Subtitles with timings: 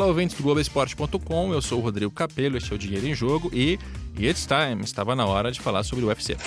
[0.00, 1.52] Olá, ouvintes do Globoesporte.com.
[1.52, 3.78] Eu sou o Rodrigo Capello, este é o Dinheiro em Jogo e
[4.18, 4.82] It's Time.
[4.82, 6.38] Estava na hora de falar sobre o UFC.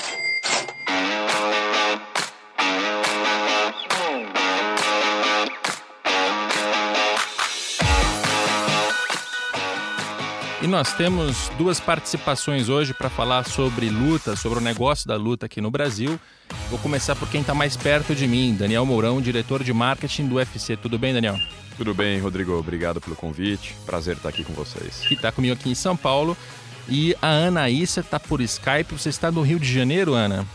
[10.63, 15.45] E nós temos duas participações hoje para falar sobre luta, sobre o negócio da luta
[15.45, 16.19] aqui no Brasil.
[16.71, 20.35] Vou começar por quem está mais perto de mim, Daniel Mourão, diretor de marketing do
[20.37, 20.75] UFC.
[20.75, 21.37] Tudo bem, Daniel?
[21.77, 22.53] Tudo bem, Rodrigo.
[22.53, 23.75] Obrigado pelo convite.
[23.85, 24.99] Prazer estar aqui com vocês.
[25.07, 26.37] Que está comigo aqui em São Paulo.
[26.87, 28.93] E a Ana Issa está por Skype.
[28.93, 30.45] Você está no Rio de Janeiro, Ana?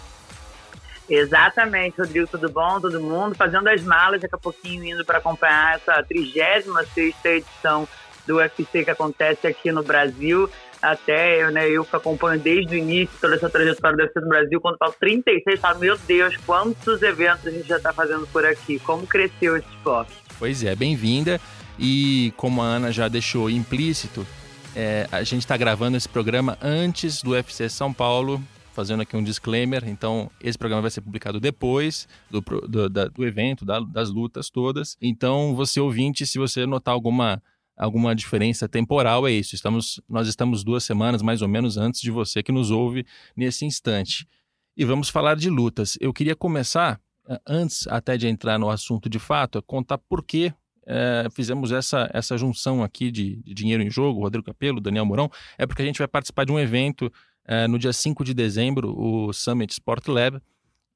[1.09, 2.27] Exatamente, Rodrigo.
[2.27, 2.81] Tudo bom?
[2.81, 6.67] Todo mundo fazendo as malas daqui a pouquinho indo para acompanhar essa 36
[7.25, 7.89] edição
[8.27, 10.49] do UFC que acontece aqui no Brasil.
[10.81, 14.29] Até eu, né, eu que acompanho desde o início toda essa trajetória do UFC no
[14.29, 18.47] Brasil, quando falo 36, falo, meu Deus, quantos eventos a gente já está fazendo por
[18.47, 20.28] aqui, como cresceu esse esporte.
[20.39, 21.41] Pois é, bem-vinda.
[21.79, 24.25] E como a Ana já deixou implícito,
[24.75, 28.41] é, a gente está gravando esse programa antes do UFC São Paulo,
[28.73, 29.83] fazendo aqui um disclaimer.
[29.89, 34.49] Então, esse programa vai ser publicado depois do, do, da, do evento, da, das lutas
[34.49, 34.97] todas.
[35.03, 37.43] Então, você ouvinte, se você notar alguma
[37.77, 39.55] alguma diferença temporal é isso.
[39.55, 43.65] Estamos, nós estamos duas semanas mais ou menos antes de você que nos ouve nesse
[43.65, 44.27] instante.
[44.77, 45.97] E vamos falar de lutas.
[46.01, 47.01] Eu queria começar,
[47.47, 50.53] antes até de entrar no assunto de fato, a contar por que
[50.87, 55.31] é, fizemos essa, essa junção aqui de, de, dinheiro em jogo, Rodrigo Capello, Daniel Mourão,
[55.59, 57.13] é porque a gente vai participar de um evento
[57.45, 60.41] é, no dia 5 de dezembro, o Summit Sport Lab,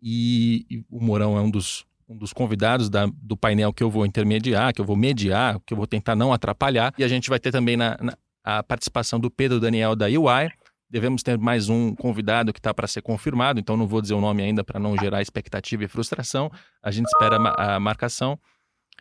[0.03, 3.89] e, e o Mourão é um dos um dos convidados da, do painel que eu
[3.89, 6.93] vou intermediar, que eu vou mediar, que eu vou tentar não atrapalhar.
[6.99, 10.51] E a gente vai ter também na, na a participação do Pedro Daniel da UI.
[10.93, 14.21] Devemos ter mais um convidado que está para ser confirmado, então não vou dizer o
[14.21, 16.53] nome ainda para não gerar expectativa e frustração.
[16.83, 18.39] A gente espera a, marcação.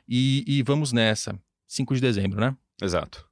[0.07, 1.37] E, e vamos nessa.
[1.67, 2.55] 5 de dezembro, né?
[2.81, 3.27] Exato.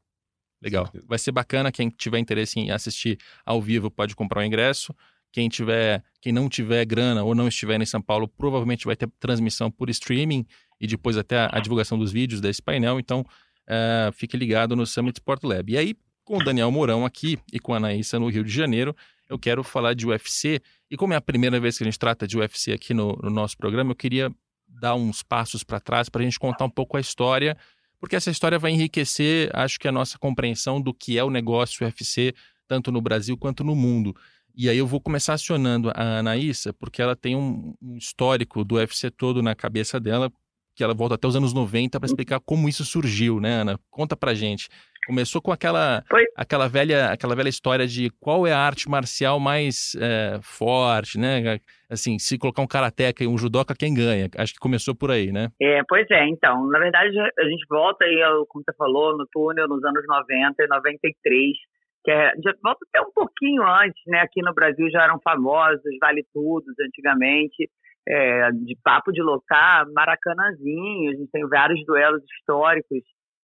[0.61, 0.91] Legal.
[1.07, 1.71] Vai ser bacana.
[1.71, 4.93] Quem tiver interesse em assistir ao vivo pode comprar o ingresso.
[5.31, 9.09] Quem tiver, quem não tiver grana ou não estiver em São Paulo, provavelmente vai ter
[9.21, 10.45] transmissão por streaming
[10.81, 12.99] e depois até a, a divulgação dos vídeos desse painel.
[12.99, 15.71] Então, uh, fique ligado no Summit Sport Lab.
[15.71, 15.95] E aí,
[16.29, 18.95] com o Daniel Mourão aqui e com a Anaísa no Rio de Janeiro,
[19.27, 20.61] eu quero falar de UFC.
[20.87, 23.31] E como é a primeira vez que a gente trata de UFC aqui no, no
[23.31, 24.31] nosso programa, eu queria
[24.67, 27.57] dar uns passos para trás para a gente contar um pouco a história,
[27.99, 31.83] porque essa história vai enriquecer, acho que a nossa compreensão do que é o negócio
[31.83, 32.35] UFC,
[32.67, 34.15] tanto no Brasil quanto no mundo.
[34.55, 38.75] E aí eu vou começar acionando a Anaísa, porque ela tem um, um histórico do
[38.75, 40.31] UFC todo na cabeça dela,
[40.75, 43.79] que ela volta até os anos 90 para explicar como isso surgiu, né, Ana?
[43.89, 44.69] Conta pra gente.
[45.09, 46.03] Começou com aquela,
[46.37, 51.59] aquela, velha, aquela velha história de qual é a arte marcial mais é, forte, né?
[51.89, 54.29] Assim, se colocar um karateca e um judoca, quem ganha?
[54.37, 55.47] Acho que começou por aí, né?
[55.59, 56.27] É, pois é.
[56.27, 60.63] Então, na verdade, a gente volta aí, como você falou, no túnel nos anos 90
[60.63, 61.57] e 93
[62.03, 64.19] que é, já volta até um pouquinho antes, né?
[64.19, 67.67] Aqui no Brasil já eram famosos, vale tudos antigamente,
[68.07, 72.99] é, de papo de locar, Maracanãzinho, a gente tem vários duelos históricos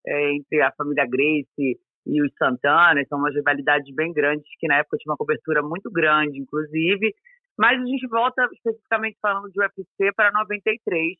[0.05, 4.77] é, entre a família Grace e os Santana, são umas rivalidades bem grandes que na
[4.77, 7.13] época tinha uma cobertura muito grande, inclusive,
[7.57, 11.17] mas a gente volta especificamente falando de UFC para 93,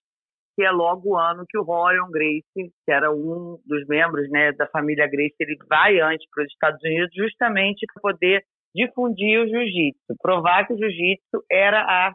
[0.55, 4.51] que é logo o ano que o Rorion Grace, que era um dos membros né,
[4.53, 9.47] da família Grace, ele vai antes para os Estados Unidos justamente para poder difundir o
[9.47, 12.13] jiu-jitsu, provar que o jiu-jitsu era a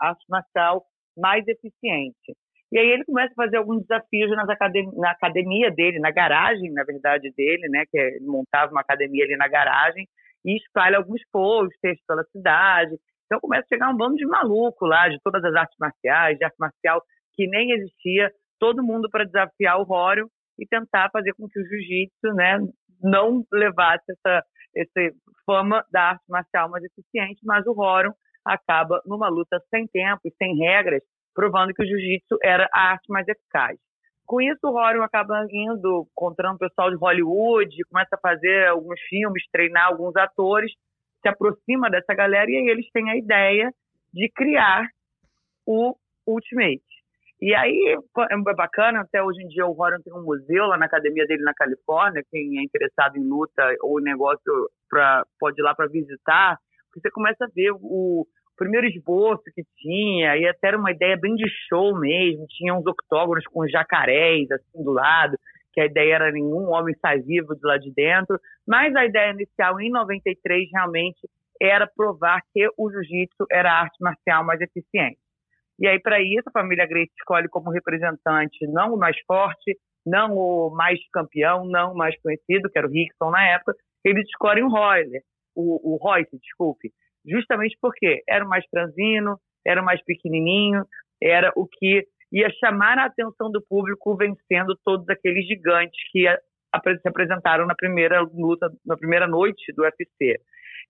[0.00, 0.84] arte marcial
[1.16, 2.36] mais eficiente.
[2.70, 4.30] E aí ele começa a fazer alguns desafios
[4.96, 7.84] na academia dele, na garagem, na verdade, dele, né?
[7.90, 10.06] Que é, ele montava uma academia ali na garagem
[10.44, 12.96] e espalha alguns posters pela cidade.
[13.26, 16.44] Então começa a chegar um bando de maluco lá, de todas as artes marciais, de
[16.44, 17.02] arte marcial
[17.34, 20.28] que nem existia, todo mundo para desafiar o Rório
[20.58, 22.58] e tentar fazer com que o jiu-jitsu né,
[23.00, 25.14] não levasse essa, essa
[25.46, 28.12] fama da arte marcial mais eficiente, mas o Rório
[28.44, 31.02] acaba numa luta sem tempo e sem regras,
[31.38, 33.78] provando que o jiu-jitsu era a arte mais eficaz.
[34.26, 39.00] Com isso, o Rório acaba indo, encontrando o pessoal de Hollywood, começa a fazer alguns
[39.02, 40.72] filmes, treinar alguns atores,
[41.22, 43.72] se aproxima dessa galera e aí eles têm a ideia
[44.12, 44.88] de criar
[45.64, 45.94] o
[46.26, 46.82] Ultimate.
[47.40, 50.86] E aí é bacana, até hoje em dia o Horan tem um museu lá na
[50.86, 55.72] academia dele na Califórnia, quem é interessado em luta ou negócio pra, pode ir lá
[55.72, 56.58] para visitar,
[56.92, 58.26] você começa a ver o,
[58.58, 62.86] primeiro esboço que tinha, e até era uma ideia bem de show mesmo, tinha uns
[62.86, 65.38] octógonos com jacarés assim do lado,
[65.72, 69.30] que a ideia era nenhum homem sai vivo de lá de dentro, mas a ideia
[69.30, 71.20] inicial em 93 realmente
[71.60, 75.18] era provar que o jiu-jitsu era a arte marcial mais eficiente.
[75.78, 80.36] E aí, para isso, a família Grace escolhe como representante não o mais forte, não
[80.36, 83.74] o mais campeão, não o mais conhecido, que era o Rickson na época,
[84.04, 85.22] eles escolhem o Royler,
[85.54, 86.90] o, o Royce, desculpe,
[87.28, 90.84] justamente porque era o mais franzino, era o mais pequenininho,
[91.22, 96.24] era o que ia chamar a atenção do público vencendo todos aqueles gigantes que
[97.00, 100.38] se apresentaram na primeira luta, na primeira noite do UFC.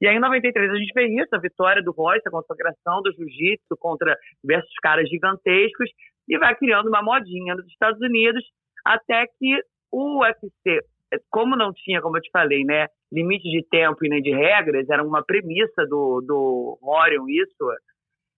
[0.00, 3.12] E aí, em 93, a gente vê isso, a vitória do Royce, a consagração do
[3.12, 5.90] jiu-jitsu contra diversos caras gigantescos,
[6.28, 8.44] e vai criando uma modinha nos Estados Unidos,
[8.84, 9.60] até que
[9.90, 10.84] o UFC,
[11.30, 14.88] como não tinha, como eu te falei, né, limite de tempo e nem de regras,
[14.88, 17.72] era uma premissa do, do Orion isso,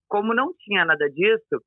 [0.09, 1.63] como não tinha nada disso,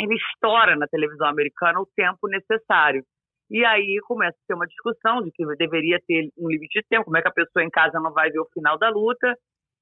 [0.00, 3.02] ele estoura na televisão americana o tempo necessário.
[3.50, 7.06] E aí começa a ter uma discussão de que deveria ter um limite de tempo,
[7.06, 9.34] como é que a pessoa em casa não vai ver o final da luta.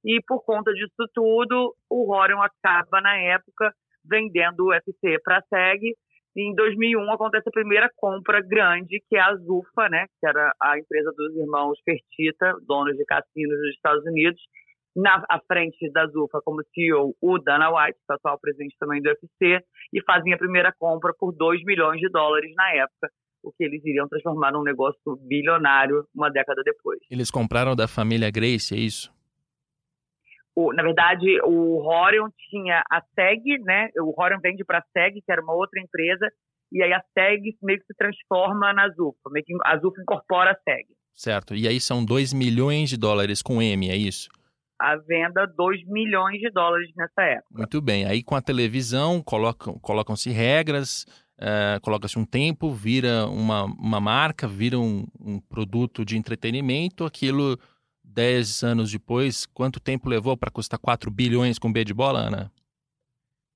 [0.04, 3.72] E por conta disso tudo, o Rorion acaba, na época,
[4.04, 5.96] vendendo o UFC para a SEG.
[6.38, 10.78] Em 2001 acontece a primeira compra grande, que é a Zufa, né, que era a
[10.78, 14.38] empresa dos irmãos Fertita, donos de cassinos dos Estados Unidos,
[14.94, 18.76] na à frente da Zufa como CEO o Dana White, que é o atual presidente
[18.78, 23.08] também do UFC, e fazem a primeira compra por 2 milhões de dólares na época,
[23.42, 26.98] o que eles iriam transformar num negócio bilionário uma década depois.
[27.10, 29.15] Eles compraram da família Grace, é isso?
[30.56, 33.90] O, na verdade, o Horion tinha a SEG, né?
[33.98, 36.26] O Horion vende para a SEG, que era uma outra empresa,
[36.72, 40.52] e aí a SEG meio que se transforma na Zufa, meio que a Zufa incorpora
[40.52, 40.86] a SEG.
[41.12, 41.54] Certo.
[41.54, 44.30] E aí são 2 milhões de dólares com M, é isso?
[44.78, 47.54] A venda 2 milhões de dólares nessa época.
[47.54, 48.06] Muito bem.
[48.06, 51.06] Aí com a televisão colocam, colocam-se regras,
[51.38, 57.58] é, coloca-se um tempo, vira uma, uma marca, vira um, um produto de entretenimento, aquilo
[58.16, 62.50] 10 anos depois, quanto tempo levou para custar 4 bilhões com B de bola, Ana?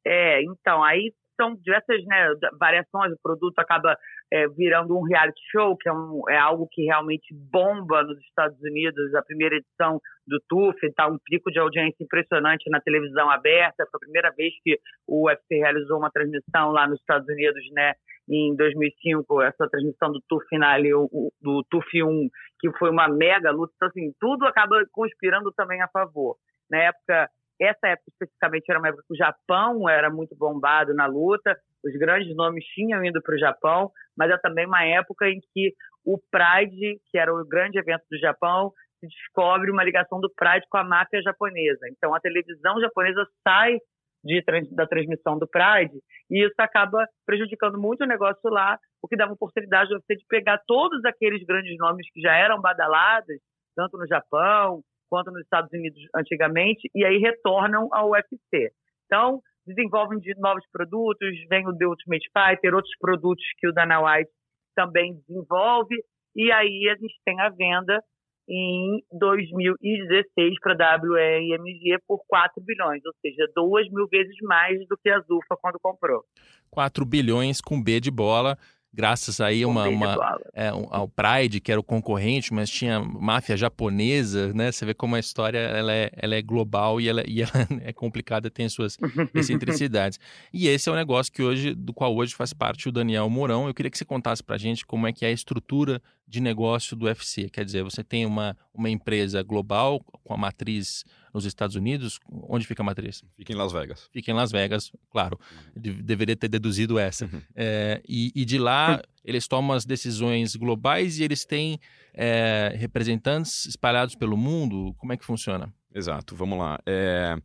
[0.06, 3.96] É, então, aí são diversas né, variações, o produto acaba
[4.30, 8.60] é, virando um reality show, que é, um, é, algo que realmente bomba nos Estados
[8.60, 9.14] Unidos.
[9.14, 13.86] A primeira edição do TUF está um pico de audiência impressionante na televisão aberta.
[13.90, 14.78] Foi a primeira vez que
[15.08, 17.94] o UFC realizou uma transmissão lá nos Estados Unidos, né?
[18.28, 22.28] Em 2005, essa transmissão do TUF Finale, do TUF 1,
[22.60, 23.72] que foi uma mega luta.
[23.76, 26.36] Então, assim, tudo acaba conspirando também a favor.
[26.70, 27.28] Na época,
[27.60, 31.92] essa época especificamente era uma época que o Japão era muito bombado na luta, os
[31.98, 35.74] grandes nomes tinham ido para o Japão, mas é também uma época em que
[36.04, 40.66] o Pride, que era o grande evento do Japão, se descobre uma ligação do Pride
[40.70, 41.88] com a máfia japonesa.
[41.90, 43.78] Então a televisão japonesa sai
[44.24, 45.98] de, da transmissão do Pride
[46.30, 50.24] e isso acaba prejudicando muito o negócio lá, o que uma oportunidade de você de
[50.28, 53.36] pegar todos aqueles grandes nomes que já eram badalados,
[53.74, 58.70] tanto no Japão quanto nos Estados Unidos antigamente, e aí retornam ao UFC.
[59.06, 64.00] Então, desenvolvem de novos produtos, vem o The Ultimate Fighter, outros produtos que o Dana
[64.00, 64.30] White
[64.76, 65.96] também desenvolve,
[66.36, 68.00] e aí a gente tem a venda
[68.50, 74.96] em 2016 para a WMG por 4 bilhões, ou seja, duas mil vezes mais do
[74.96, 76.24] que a Zufa quando comprou.
[76.70, 78.58] 4 bilhões com B de bola
[78.92, 83.56] graças aí uma, uma é, um, ao Pride, que era o concorrente, mas tinha máfia
[83.56, 84.72] japonesa, né?
[84.72, 87.52] Você vê como a história ela é, ela é global e ela, e ela
[87.82, 88.98] é complicada, tem suas
[89.34, 90.18] excentricidades.
[90.52, 93.28] e esse é o um negócio que hoje, do qual hoje faz parte o Daniel
[93.30, 93.68] Mourão.
[93.68, 96.96] Eu queria que você contasse pra gente como é que é a estrutura de negócio
[96.96, 97.50] do UFC.
[97.50, 102.20] Quer dizer, você tem uma, uma empresa global com a matriz nos Estados Unidos.
[102.48, 103.24] Onde fica a matriz?
[103.36, 104.08] Fica em Las Vegas.
[104.12, 105.38] Fica em Las Vegas, claro.
[105.76, 107.24] De, deveria ter deduzido essa.
[107.24, 107.42] Uhum.
[107.56, 111.80] É, e, e, de lá, eles tomam as decisões globais e eles têm
[112.14, 114.94] é, representantes espalhados pelo mundo.
[114.98, 115.74] Como é que funciona?
[115.92, 116.78] Exato, vamos lá.
[116.86, 117.42] É, é,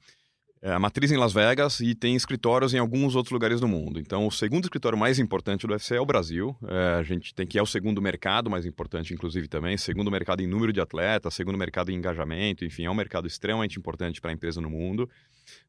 [0.71, 3.99] a matriz em Las Vegas e tem escritórios em alguns outros lugares do mundo.
[3.99, 6.55] Então, o segundo escritório mais importante do UFC é o Brasil.
[6.67, 9.77] É, a gente tem que é o segundo mercado mais importante, inclusive também.
[9.77, 12.65] Segundo mercado em número de atletas, segundo mercado em engajamento.
[12.65, 15.09] Enfim, é um mercado extremamente importante para a empresa no mundo.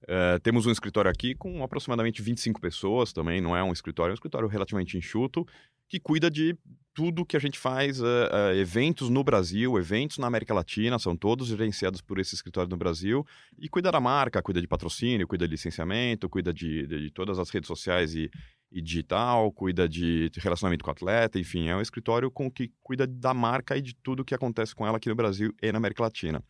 [0.06, 3.40] É, temos um escritório aqui com aproximadamente 25 pessoas também.
[3.40, 5.46] Não é um escritório, é um escritório relativamente enxuto
[5.88, 6.56] que cuida de
[6.94, 11.14] tudo que a gente faz, uh, uh, eventos no Brasil, eventos na América Latina, são
[11.14, 13.24] todos gerenciados por esse escritório no Brasil,
[13.58, 17.38] e cuida da marca, cuida de patrocínio, cuida de licenciamento, cuida de, de, de todas
[17.38, 18.30] as redes sociais e,
[18.72, 22.72] e digital, cuida de, de, relacionamento com o atleta, enfim, é um escritório com que
[22.82, 25.76] cuida da marca e de tudo que acontece com ela aqui no Brasil e na
[25.76, 26.42] América Latina.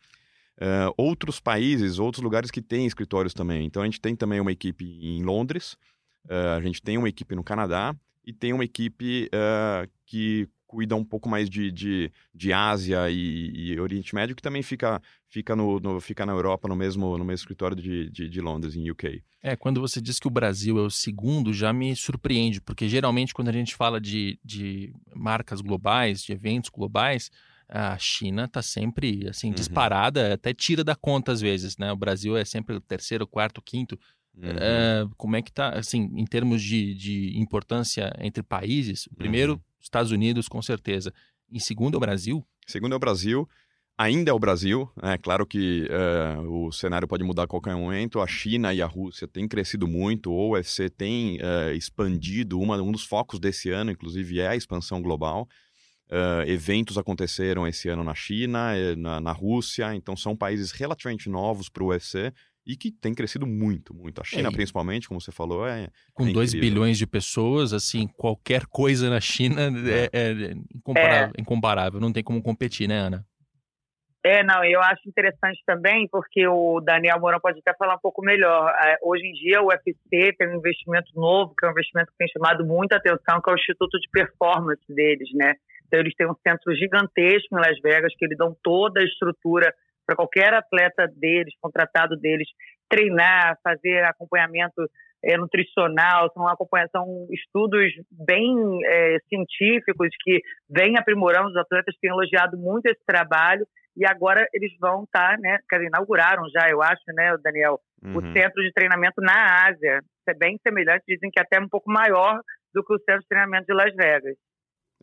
[0.59, 3.65] Uh, outros países, outros lugares que têm escritórios também.
[3.65, 5.77] Então a gente tem também uma equipe em Londres,
[6.29, 7.95] a gente tem uma equipe no Canadá,
[8.27, 13.51] e tem uma equipe uh, que cuida um pouco mais de, de, de Ásia e,
[13.55, 17.23] e Oriente Médio, que também fica, fica, no, no, fica na Europa, no mesmo, no
[17.23, 19.23] mesmo escritório de, de, de, Londres, em UK.
[19.41, 23.33] É, quando você diz que o Brasil é o segundo, já me surpreende, porque geralmente
[23.33, 27.31] quando a gente fala de, de marcas globais, de eventos globais,
[27.69, 29.53] a China está sempre assim uhum.
[29.53, 31.91] disparada, até tira da conta às vezes, né?
[31.91, 33.99] O Brasil é sempre o terceiro, quarto, quinto.
[34.35, 34.49] Uhum.
[34.49, 39.09] É, como é que está, assim, em termos de, de importância entre países?
[39.17, 39.59] Primeiro, uhum.
[39.81, 41.13] Estados Unidos, com certeza.
[41.51, 42.45] Em segundo é o Brasil?
[42.65, 43.49] Segundo é o Brasil.
[43.97, 44.87] Ainda é o Brasil.
[45.01, 48.21] É claro que uh, o cenário pode mudar a qualquer momento.
[48.21, 50.31] A China e a Rússia têm crescido muito.
[50.31, 52.59] O UFC tem uh, expandido.
[52.59, 55.47] Uma, um dos focos desse ano, inclusive, é a expansão global.
[56.09, 61.67] Uh, eventos aconteceram esse ano na China, na, na Rússia, então são países relativamente novos
[61.67, 62.31] para o UFC
[62.67, 64.21] e que tem crescido muito, muito.
[64.21, 65.87] A China, é, principalmente, como você falou, é.
[66.13, 71.33] Com 2 é bilhões de pessoas, assim, qualquer coisa na China é, é, é incomparável,
[71.37, 71.41] é.
[71.41, 73.25] incomparável, não tem como competir, né, Ana?
[74.25, 78.21] É, não, eu acho interessante também, porque o Daniel Mourão pode até falar um pouco
[78.21, 78.69] melhor.
[78.83, 82.17] É, hoje em dia, o UFC tem um investimento novo, que é um investimento que
[82.17, 85.53] tem chamado muita atenção, que é o Instituto de Performance deles, né?
[85.87, 89.73] Então, eles têm um centro gigantesco em Las Vegas, que eles dão toda a estrutura
[90.05, 92.47] para qualquer atleta deles, contratado deles,
[92.89, 94.87] treinar, fazer acompanhamento
[95.23, 96.45] é, nutricional, são,
[96.91, 103.65] são estudos bem é, científicos que vêm aprimorando, os atletas têm elogiado muito esse trabalho
[103.95, 107.79] e agora eles vão estar, tá, né, quer dizer, inauguraram já, eu acho, né, Daniel,
[108.03, 108.17] uhum.
[108.17, 112.39] o centro de treinamento na Ásia, é bem semelhante, dizem que até um pouco maior
[112.73, 114.35] do que o centro de treinamento de Las Vegas.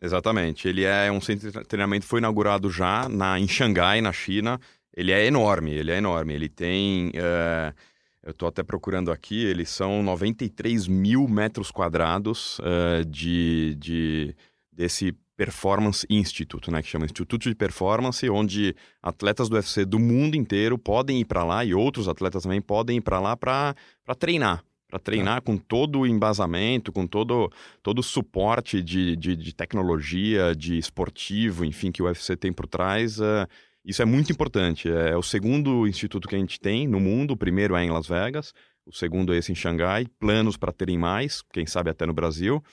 [0.01, 4.59] Exatamente, ele é um centro de treinamento, foi inaugurado já na, em Xangai, na China,
[4.95, 6.33] ele é enorme, ele é enorme.
[6.33, 7.09] Ele tem.
[7.09, 7.75] Uh,
[8.23, 14.35] eu estou até procurando aqui, eles são 93 mil metros quadrados uh, de, de,
[14.71, 20.35] desse Performance Institute, né, que chama Instituto de Performance, onde atletas do UFC do mundo
[20.35, 23.75] inteiro podem ir para lá e outros atletas também podem ir para lá para
[24.17, 24.63] treinar.
[24.95, 25.41] Para treinar é.
[25.41, 27.51] com todo o embasamento, com todo,
[27.83, 32.65] todo o suporte de, de, de, tecnologia, de esportivo, enfim, que o UFC tem por
[32.65, 33.19] trás.
[33.19, 33.45] Uh,
[33.83, 34.89] isso é muito importante.
[34.89, 37.31] É o segundo instituto que a gente tem no mundo.
[37.31, 38.53] O primeiro é em Las Vegas,
[38.85, 40.07] o segundo é esse em Xangai.
[40.17, 42.63] Planos para terem mais, quem sabe até no Brasil.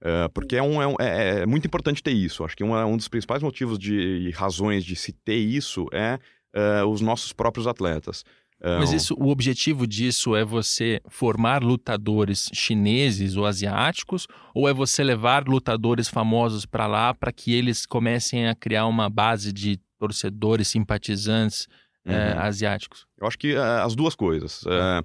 [0.00, 2.42] Uh, porque é, um, é, um, é, é, muito importante ter isso.
[2.42, 6.18] Acho que um, um dos principais motivos de, e razões de se ter isso é
[6.56, 8.24] uh, os nossos próprios atletas.
[8.60, 15.04] Mas isso, o objetivo disso é você formar lutadores chineses ou asiáticos, ou é você
[15.04, 20.68] levar lutadores famosos para lá para que eles comecem a criar uma base de torcedores,
[20.68, 21.68] simpatizantes
[22.04, 22.12] uhum.
[22.12, 23.06] é, asiáticos?
[23.20, 24.62] Eu acho que uh, as duas coisas.
[24.62, 25.04] Uh,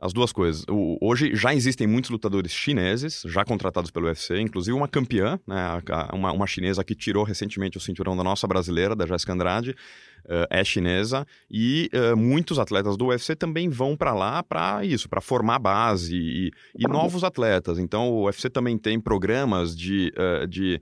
[0.00, 0.64] as duas coisas.
[0.68, 5.82] O, hoje já existem muitos lutadores chineses, já contratados pelo UFC, inclusive uma campeã, né,
[6.12, 9.76] uma, uma chinesa que tirou recentemente o cinturão da nossa brasileira, da Jéssica Andrade,
[10.26, 15.08] uh, é chinesa, e uh, muitos atletas do UFC também vão para lá para isso,
[15.08, 17.78] para formar base e, e, novos atletas.
[17.78, 20.80] Então o UFC também tem programas de, uh, de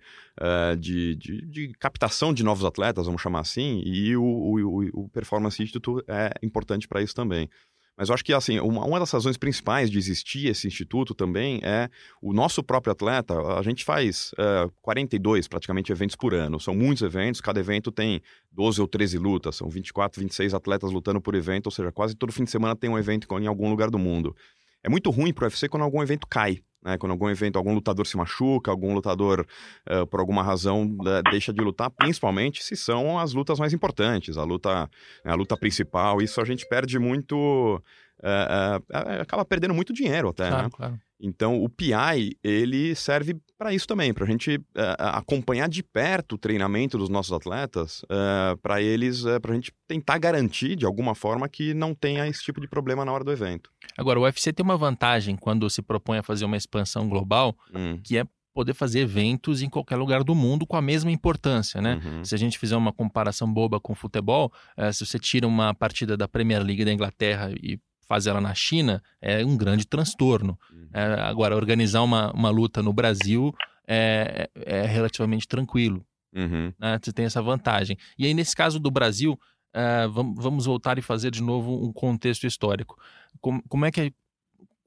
[0.78, 5.61] de, de, de, captação de novos atletas, vamos chamar assim, e o, o, o Performance
[5.61, 7.50] Institute é importante para isso também.
[7.99, 11.59] Mas eu acho que, assim, uma, uma das razões principais de existir esse instituto também
[11.64, 11.90] é
[12.23, 13.35] o nosso próprio atleta.
[13.59, 16.61] A gente faz uh, 42, praticamente, eventos por ano.
[16.61, 19.57] São muitos eventos, cada evento tem 12 ou 13 lutas.
[19.57, 22.88] São 24, 26 atletas lutando por evento, ou seja, quase todo fim de semana tem
[22.88, 24.37] um evento em algum lugar do mundo.
[24.85, 26.61] É muito ruim para o UFC quando algum evento cai.
[26.88, 26.97] Né?
[26.97, 29.47] Quando algum evento, algum lutador se machuca, algum lutador,
[29.90, 34.38] uh, por alguma razão, uh, deixa de lutar, principalmente se são as lutas mais importantes,
[34.38, 34.88] a luta,
[35.23, 36.23] né, a luta principal.
[36.23, 37.83] Isso a gente perde muito.
[38.21, 40.71] Uh, acaba perdendo muito dinheiro até, claro, né?
[40.75, 41.00] Claro.
[41.20, 44.62] Então, o PI, ele serve para isso também, para a gente uh,
[44.98, 49.72] acompanhar de perto o treinamento dos nossos atletas, uh, para eles, uh, para a gente
[49.88, 53.32] tentar garantir, de alguma forma, que não tenha esse tipo de problema na hora do
[53.32, 53.70] evento.
[53.96, 57.98] Agora, o UFC tem uma vantagem quando se propõe a fazer uma expansão global, hum.
[58.04, 62.00] que é poder fazer eventos em qualquer lugar do mundo com a mesma importância, né?
[62.04, 62.25] Uhum.
[62.25, 64.52] Se a gente fizer uma comparação boba com o futebol,
[64.92, 67.78] se você tira uma partida da Premier League da Inglaterra e
[68.09, 70.59] fazer ela na China é um grande transtorno.
[70.73, 70.88] Uhum.
[70.93, 73.55] É, agora, organizar uma, uma luta no Brasil
[73.87, 76.05] é, é relativamente tranquilo.
[76.35, 76.73] Uhum.
[76.79, 76.99] Né?
[77.00, 77.97] Você tem essa vantagem.
[78.19, 79.38] E aí, nesse caso do Brasil,
[79.75, 82.97] é, vamos voltar e fazer de novo um contexto histórico.
[83.41, 84.00] Como, como é que.
[84.00, 84.11] É,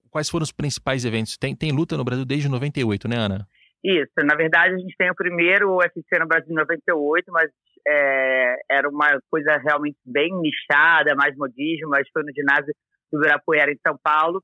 [0.10, 1.38] quais foram os principais eventos?
[1.38, 3.48] Tem, tem luta no Brasil desde 98, né, Ana?
[3.84, 4.12] Isso.
[4.18, 7.50] Na verdade, a gente tem o primeiro UFC no Brasil em 98, mas
[7.88, 12.74] é, era uma coisa realmente bem nichada, mais modismo, mas foi no ginásio
[13.12, 14.42] do Ibirapuera, em São Paulo.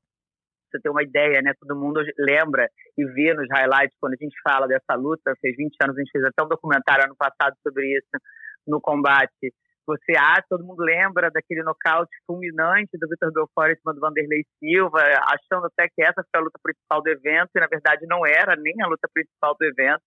[0.70, 1.52] você ter uma ideia, né?
[1.58, 5.34] Todo mundo lembra e vê nos highlights quando a gente fala dessa luta.
[5.40, 8.22] Fez 20 anos, a gente fez até um documentário ano passado sobre isso
[8.66, 9.52] no combate.
[9.86, 14.44] Você ah, todo mundo lembra daquele nocaute fulminante do Vitor Belfort em cima do Vanderlei
[14.58, 18.26] Silva, achando até que essa foi a luta principal do evento, e na verdade não
[18.26, 20.02] era nem a luta principal do evento.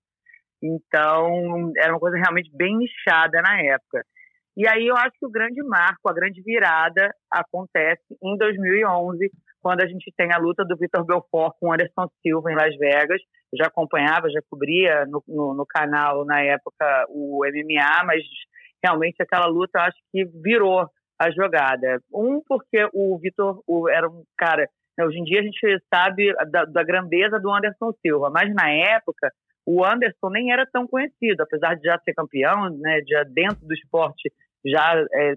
[0.61, 4.05] Então, era uma coisa realmente bem nichada na época.
[4.55, 9.31] E aí eu acho que o grande marco, a grande virada acontece em 2011,
[9.61, 13.21] quando a gente tem a luta do Vitor Belfort com Anderson Silva em Las Vegas.
[13.53, 18.23] Eu já acompanhava, já cobria no, no, no, canal na época o MMA, mas
[18.83, 20.85] realmente aquela luta eu acho que virou
[21.19, 22.01] a jogada.
[22.13, 24.67] Um, porque o Vitor era um cara.
[24.97, 28.69] Né, hoje em dia a gente sabe da, da grandeza do Anderson Silva, mas na
[28.69, 29.31] época
[29.65, 33.73] o Anderson nem era tão conhecido, apesar de já ser campeão, né, já dentro do
[33.73, 34.31] esporte
[34.65, 35.33] já, é,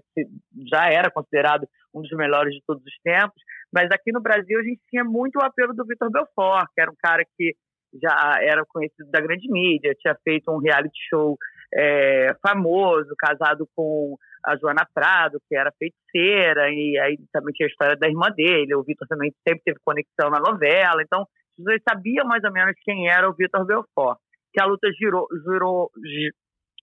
[0.69, 3.41] já era considerado um dos melhores de todos os tempos,
[3.73, 6.91] mas aqui no Brasil a gente tinha muito o apelo do Vitor Belfort, que era
[6.91, 7.55] um cara que
[8.01, 11.37] já era conhecido da grande mídia, tinha feito um reality show
[11.73, 17.69] é, famoso, casado com a Joana Prado, que era feiticeira, e aí também tinha a
[17.69, 22.25] história da irmã dele, o Vitor também sempre teve conexão na novela, então pessoas sabiam
[22.25, 24.19] mais ou menos quem era o Vitor Belfort.
[24.53, 25.91] Que a luta girou, girou,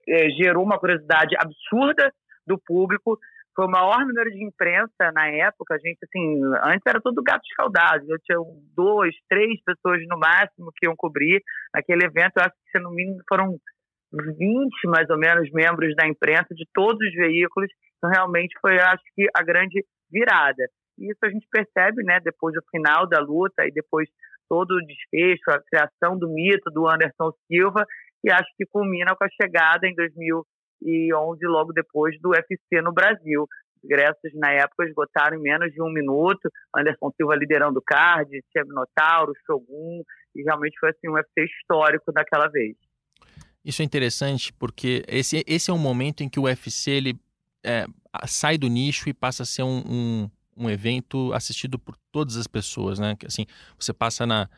[0.08, 2.12] é, gerou uma curiosidade absurda
[2.46, 3.18] do público.
[3.54, 5.74] Foi o maior número de imprensa na época.
[5.74, 8.04] A gente, assim, antes era todo gato escaldado.
[8.08, 8.38] Eu tinha
[8.74, 11.42] dois, três pessoas no máximo que iam cobrir.
[11.74, 13.58] Naquele evento, eu acho que, se no mínimo, foram
[14.12, 17.70] 20 mais ou menos membros da imprensa de todos os veículos.
[17.98, 20.64] Então, realmente foi, acho que, a grande virada.
[20.98, 24.08] E isso a gente percebe, né, depois do final da luta e depois
[24.48, 27.86] todo o desfecho, a criação do mito do Anderson Silva,
[28.24, 33.42] e acho que culmina com a chegada em 2011, logo depois do UFC no Brasil.
[33.42, 36.48] Os ingressos na época esgotaram em menos de um minuto.
[36.76, 40.02] Anderson Silva liderando o card, tinha Minotauro, Shogun,
[40.34, 42.76] e realmente foi assim, um UFC histórico daquela vez.
[43.64, 47.14] Isso é interessante porque esse, esse é um momento em que o UFC ele,
[47.64, 47.86] é,
[48.26, 52.46] sai do nicho e passa a ser um, um um evento assistido por todas as
[52.46, 53.16] pessoas, né?
[53.26, 53.46] Assim,
[53.78, 54.48] você passa na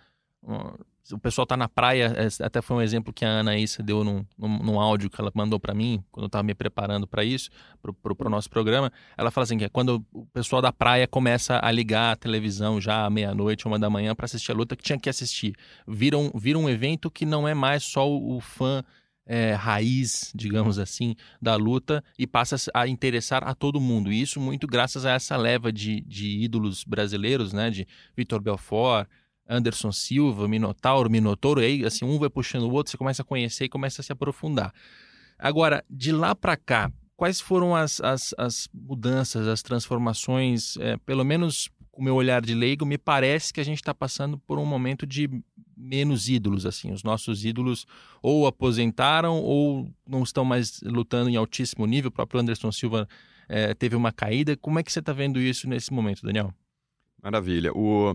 [1.12, 4.02] o pessoal tá na praia, é, até foi um exemplo que a Ana Issa deu
[4.02, 7.22] num, num, num áudio que ela mandou para mim, quando eu estava me preparando para
[7.22, 7.50] isso,
[7.82, 8.90] para o nosso programa.
[9.16, 12.80] Ela fala assim: que é quando o pessoal da praia começa a ligar a televisão
[12.80, 15.54] já à meia-noite, uma da manhã, para assistir a luta que tinha que assistir.
[15.86, 18.82] Vira um, vira um evento que não é mais só o, o fã
[19.26, 24.12] é, raiz, digamos assim, da luta e passa a interessar a todo mundo.
[24.12, 27.70] E isso muito graças a essa leva de, de ídolos brasileiros, né?
[27.70, 29.08] De Vitor Belfort,
[29.48, 33.24] Anderson Silva, Minotauro, Minotouro, e aí assim, um vai puxando o outro, você começa a
[33.24, 34.72] conhecer e começa a se aprofundar.
[35.38, 41.24] Agora, de lá para cá, quais foram as, as, as, mudanças, as transformações, é, pelo
[41.24, 44.58] menos com o meu olhar de leigo, me parece que a gente está passando por
[44.58, 45.30] um momento de
[45.84, 46.92] menos ídolos, assim.
[46.92, 47.86] Os nossos ídolos
[48.22, 52.08] ou aposentaram ou não estão mais lutando em altíssimo nível.
[52.08, 53.08] O próprio Anderson Silva
[53.48, 54.56] é, teve uma caída.
[54.56, 56.52] Como é que você está vendo isso nesse momento, Daniel?
[57.22, 57.72] Maravilha.
[57.72, 58.14] O...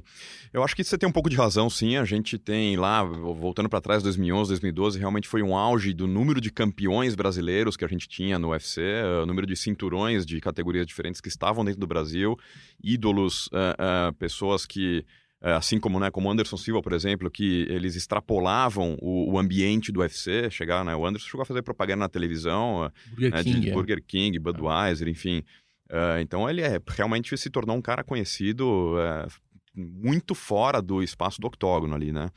[0.54, 1.98] Eu acho que você tem um pouco de razão, sim.
[1.98, 6.40] A gente tem lá, voltando para trás, 2011, 2012, realmente foi um auge do número
[6.40, 8.82] de campeões brasileiros que a gente tinha no UFC,
[9.24, 12.38] o número de cinturões de categorias diferentes que estavam dentro do Brasil,
[12.84, 15.04] ídolos, uh, uh, pessoas que
[15.42, 20.02] assim como né, como Anderson Silva, por exemplo, que eles extrapolavam o, o ambiente do
[20.02, 23.70] UFC, chegar, né, o Anderson chegou a fazer propaganda na televisão, Burger, né, King, de
[23.70, 23.74] é.
[23.74, 25.44] Burger King, Budweiser, enfim.
[25.90, 29.28] Uh, então ele é, realmente se tornou um cara conhecido uh,
[29.74, 32.30] muito fora do espaço do octógono ali, né?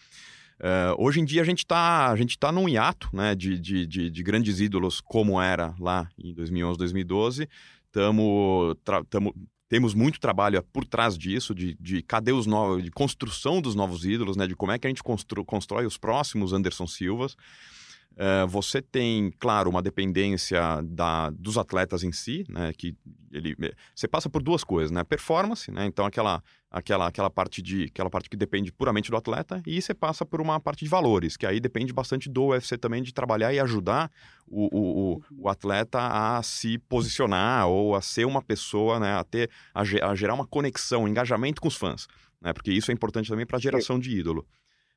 [0.58, 3.84] Uh, hoje em dia a gente está a gente tá num hiato né, de, de,
[3.84, 7.48] de, de, grandes ídolos como era lá em 2011, 2012.
[7.86, 8.76] Estamos
[9.72, 14.04] temos muito trabalho por trás disso, de, de cadê os novos, de construção dos novos
[14.04, 14.46] ídolos, né?
[14.46, 17.38] De como é que a gente constrói os próximos Anderson Silvas.
[18.12, 22.72] Uh, você tem, claro, uma dependência da, dos atletas em si, né?
[22.76, 22.94] Que
[23.32, 23.56] ele,
[23.94, 25.02] você passa por duas coisas, né?
[25.02, 25.86] Performance, né?
[25.86, 29.94] Então aquela, aquela, aquela parte de, aquela parte que depende puramente do atleta e você
[29.94, 33.52] passa por uma parte de valores, que aí depende bastante do UFC também de trabalhar
[33.54, 34.10] e ajudar
[34.46, 39.14] o, o, o, o atleta a se posicionar ou a ser uma pessoa, né?
[39.14, 42.06] A ter, a, a gerar uma conexão, um engajamento com os fãs,
[42.42, 42.52] né?
[42.52, 44.46] Porque isso é importante também para a geração de ídolo.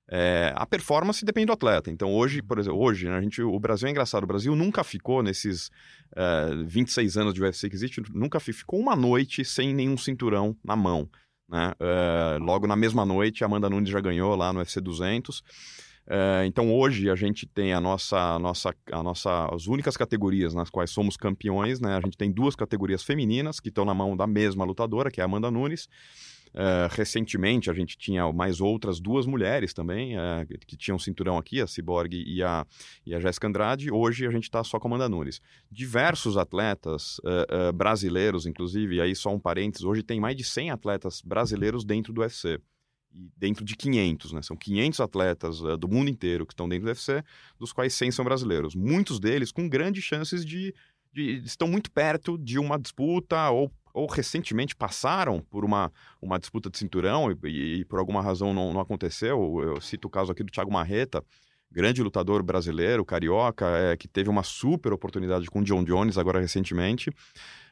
[0.07, 1.89] É, a performance depende do atleta.
[1.89, 4.23] Então, hoje, por exemplo, hoje, né, a gente, o Brasil é engraçado.
[4.23, 5.67] O Brasil nunca ficou, nesses
[6.15, 10.55] uh, é, 26 anos de UFC que existe, nunca ficou uma noite sem nenhum cinturão
[10.63, 11.09] na mão.
[11.49, 11.73] Né?
[11.79, 15.39] Uh, logo na mesma noite, a Amanda Nunes já ganhou lá no UFC 200.
[15.39, 20.53] Uh, então, hoje, a gente tem a nossa, a nossa, a nossa, as únicas categorias
[20.53, 21.79] nas quais somos campeões.
[21.79, 21.97] Né?
[21.97, 25.23] A gente tem duas categorias femininas que estão na mão da mesma lutadora, que é
[25.23, 25.89] a Amanda Nunes.
[26.55, 31.59] Uh, recentemente, a gente tinha mais outras duas mulheres também, uh, que tinham cinturão aqui,
[31.59, 32.65] a Cyborg e a,
[33.05, 33.91] e a Jéssica Andrade.
[33.91, 35.41] Hoje a gente está só com a Amanda Nunes.
[35.69, 41.21] Diversos atletas uh, brasileiros, inclusive, aí só um parênteses, hoje tem mais de 100 atletas
[41.21, 42.57] brasileiros dentro do UFC.
[43.11, 44.41] Dentro de 500, né?
[44.41, 47.23] São 500 atletas do mundo inteiro que estão dentro do UFC,
[47.57, 48.75] dos quais 100 são brasileiros.
[48.75, 50.73] Muitos deles com grandes chances de,
[51.13, 56.69] de estão muito perto de uma disputa ou ou recentemente passaram por uma, uma disputa
[56.69, 59.61] de cinturão e, e por alguma razão não, não, aconteceu.
[59.63, 61.23] Eu cito o caso aqui do Thiago Marreta,
[61.71, 66.41] grande lutador brasileiro, carioca, é, que teve uma super oportunidade com o John Jones agora
[66.41, 67.09] recentemente.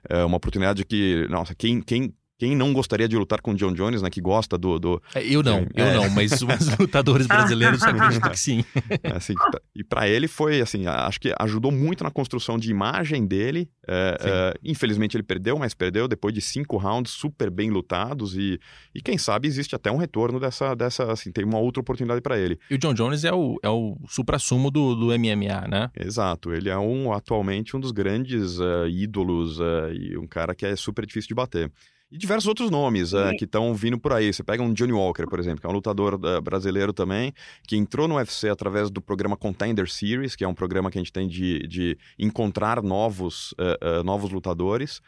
[0.09, 3.71] É uma oportunidade que, nossa, quem, quem quem não gostaria de lutar com o John
[3.71, 4.09] Jones, né?
[4.09, 4.77] Que gosta do.
[4.77, 5.01] do...
[5.15, 5.93] É, eu não, eu é.
[5.93, 6.41] não, mas os
[6.77, 8.65] lutadores brasileiros acreditam que sim.
[9.01, 12.69] É, assim, tá, e para ele foi assim, acho que ajudou muito na construção de
[12.69, 13.69] imagem dele.
[13.87, 18.59] É, é, infelizmente ele perdeu, mas perdeu depois de cinco rounds super bem lutados e,
[18.93, 22.37] e quem sabe existe até um retorno dessa, dessa assim, tem uma outra oportunidade para
[22.37, 22.59] ele.
[22.69, 25.89] E o John Jones é o, é o supra-sumo do, do MMA, né?
[25.97, 30.65] Exato, ele é um atualmente um dos grandes uh, ídolos uh, e um cara que
[30.65, 31.71] é super difícil de bater.
[32.13, 34.31] E diversos outros nomes uh, que estão vindo por aí.
[34.31, 37.33] Você pega um Johnny Walker, por exemplo, que é um lutador uh, brasileiro também,
[37.67, 41.01] que entrou no UFC através do programa Contender Series, que é um programa que a
[41.01, 45.01] gente tem de, de encontrar novos, uh, novos lutadores.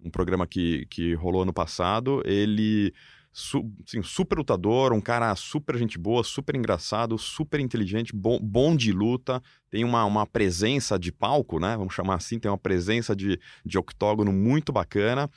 [0.00, 2.22] Um programa que, que rolou ano passado.
[2.24, 2.94] Ele.
[3.34, 8.76] Su, assim, super lutador, um cara super gente boa, super engraçado, super inteligente, bom, bom
[8.76, 11.74] de luta, tem uma, uma presença de palco, né?
[11.78, 15.30] Vamos chamar assim, tem uma presença de, de octógono muito bacana.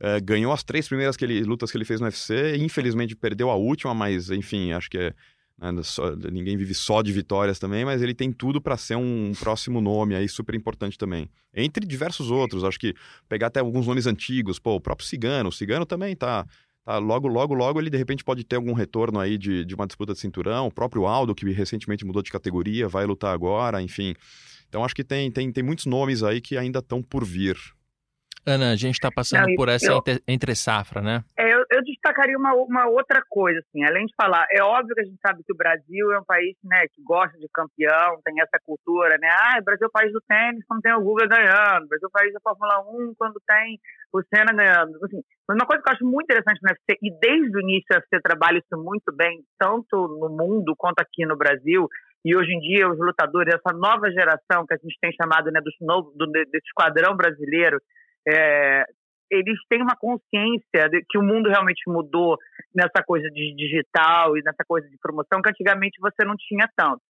[0.00, 3.50] Uh, ganhou as três primeiras que ele, lutas que ele fez no UFC, infelizmente perdeu
[3.50, 5.14] a última, mas enfim, acho que é,
[5.58, 9.32] né, só, ninguém vive só de vitórias também, mas ele tem tudo para ser um
[9.38, 11.30] próximo nome aí super importante também.
[11.54, 12.94] Entre diversos outros, acho que
[13.28, 16.46] pegar até alguns nomes antigos, pô, o próprio Cigano, o Cigano também tá,
[16.84, 19.86] tá logo, logo, logo ele de repente pode ter algum retorno aí de, de uma
[19.86, 24.14] disputa de cinturão, o próprio Aldo, que recentemente mudou de categoria, vai lutar agora, enfim.
[24.68, 27.56] Então acho que tem, tem, tem muitos nomes aí que ainda estão por vir.
[28.46, 31.24] Ana, a gente está passando Não, por essa eu, entre safra, né?
[31.36, 35.00] É, eu, eu, destacaria uma, uma outra coisa, assim, além de falar, é óbvio que
[35.00, 38.40] a gente sabe que o Brasil é um país né, que gosta de campeão, tem
[38.40, 39.28] essa cultura, né?
[39.28, 42.06] Ah, o Brasil é o país do tênis quando tem o Guga ganhando, o Brasil
[42.06, 43.80] é o país da Fórmula 1 quando tem
[44.12, 44.96] o Senna ganhando.
[45.04, 47.86] Assim, mas uma coisa que eu acho muito interessante no UFC, e desde o início
[47.90, 51.88] o UFC trabalha isso muito bem, tanto no mundo quanto aqui no Brasil,
[52.24, 55.60] e hoje em dia os lutadores, essa nova geração que a gente tem chamado né,
[55.60, 57.78] dos novo, do, desse esquadrão brasileiro,
[58.28, 58.84] é,
[59.30, 62.36] eles têm uma consciência de que o mundo realmente mudou
[62.74, 67.00] nessa coisa de digital e nessa coisa de promoção que antigamente você não tinha tanto.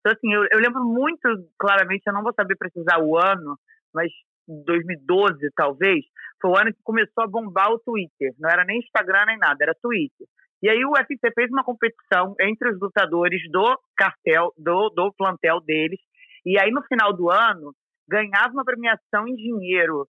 [0.00, 3.58] Então, assim, eu, eu lembro muito claramente, eu não vou saber precisar o ano,
[3.92, 4.10] mas
[4.48, 6.04] 2012, talvez,
[6.40, 8.32] foi o ano que começou a bombar o Twitter.
[8.38, 10.26] Não era nem Instagram nem nada, era Twitter.
[10.62, 15.60] E aí o UFC fez uma competição entre os lutadores do cartel, do, do plantel
[15.60, 16.00] deles.
[16.44, 17.74] E aí no final do ano
[18.08, 20.06] ganhava uma premiação em dinheiro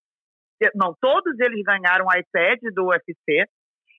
[0.75, 3.45] não, todos eles ganharam iPad do UFC,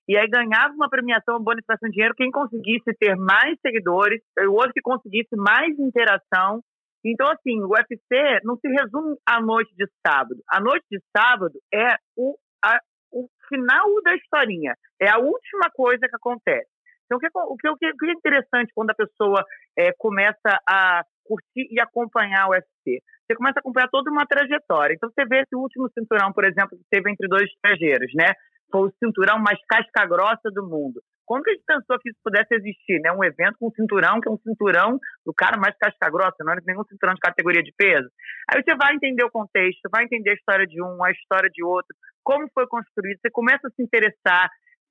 [0.07, 4.53] e aí ganhava uma premiação, uma bonificação de dinheiro, quem conseguisse ter mais seguidores, o
[4.53, 6.61] outro que conseguisse mais interação.
[7.05, 10.41] Então, assim, o UFC não se resume à noite de sábado.
[10.49, 12.79] A noite de sábado é o, a,
[13.11, 16.67] o final da historinha, é a última coisa que acontece.
[17.05, 17.27] Então, o que,
[17.69, 19.43] o que, o que é interessante quando a pessoa
[19.77, 22.99] é, começa a curtir e acompanhar o UFC?
[23.29, 24.95] você começa a acompanhar toda uma trajetória.
[24.95, 28.33] Então, você vê esse último cinturão, por exemplo, que teve entre dois estrangeiros, né?
[28.71, 30.99] Foi o cinturão mais casca-grossa do mundo.
[31.25, 33.11] Como que a gente pensou que isso pudesse existir, né?
[33.11, 36.83] Um evento com cinturão, que é um cinturão do cara mais casca-grossa, não é nenhum
[36.85, 38.09] cinturão de categoria de peso.
[38.49, 41.63] Aí você vai entender o contexto, vai entender a história de um, a história de
[41.63, 44.49] outro, como foi construído, você começa a se interessar,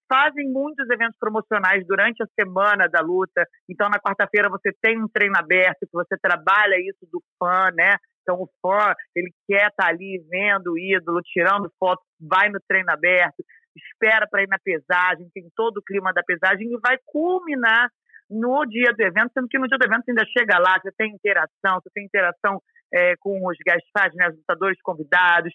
[0.09, 3.47] fazem muitos eventos promocionais durante a semana da luta.
[3.69, 7.97] Então, na quarta-feira, você tem um treino aberto, que você trabalha isso do fã, né?
[8.23, 12.61] Então, o fã, ele quer estar tá ali vendo o ídolo, tirando foto, vai no
[12.67, 13.45] treino aberto,
[13.77, 17.89] espera para ir na pesagem, tem todo o clima da pesagem e vai culminar
[18.31, 20.93] no dia do evento, sendo que no dia do evento você ainda chega lá, você
[20.97, 22.61] tem interação, você tem interação
[22.93, 25.53] é, com os guest né, os lutadores convidados,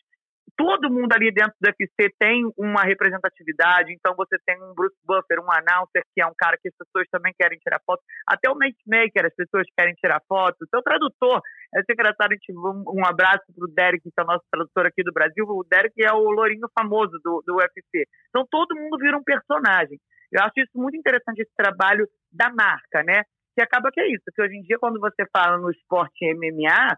[0.55, 5.39] todo mundo ali dentro do UFC tem uma representatividade, então você tem um Bruce Buffer,
[5.39, 8.55] um announcer, que é um cara que as pessoas também querem tirar foto, até o
[8.55, 11.41] matchmaker, as pessoas querem tirar foto, o seu tradutor,
[11.75, 11.81] é
[12.29, 15.65] gente, um, um abraço pro Derek, que é o nosso tradutor aqui do Brasil, o
[15.69, 19.97] Derek é o lourinho famoso do, do UFC, então todo mundo vira um personagem,
[20.31, 23.23] eu acho isso muito interessante, esse trabalho da marca, né,
[23.55, 26.97] que acaba que é isso, que hoje em dia quando você fala no esporte MMA,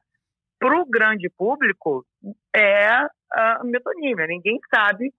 [0.59, 2.05] para o grande público
[2.55, 2.87] é
[3.35, 4.27] a metonímia.
[4.27, 5.13] Ninguém sabe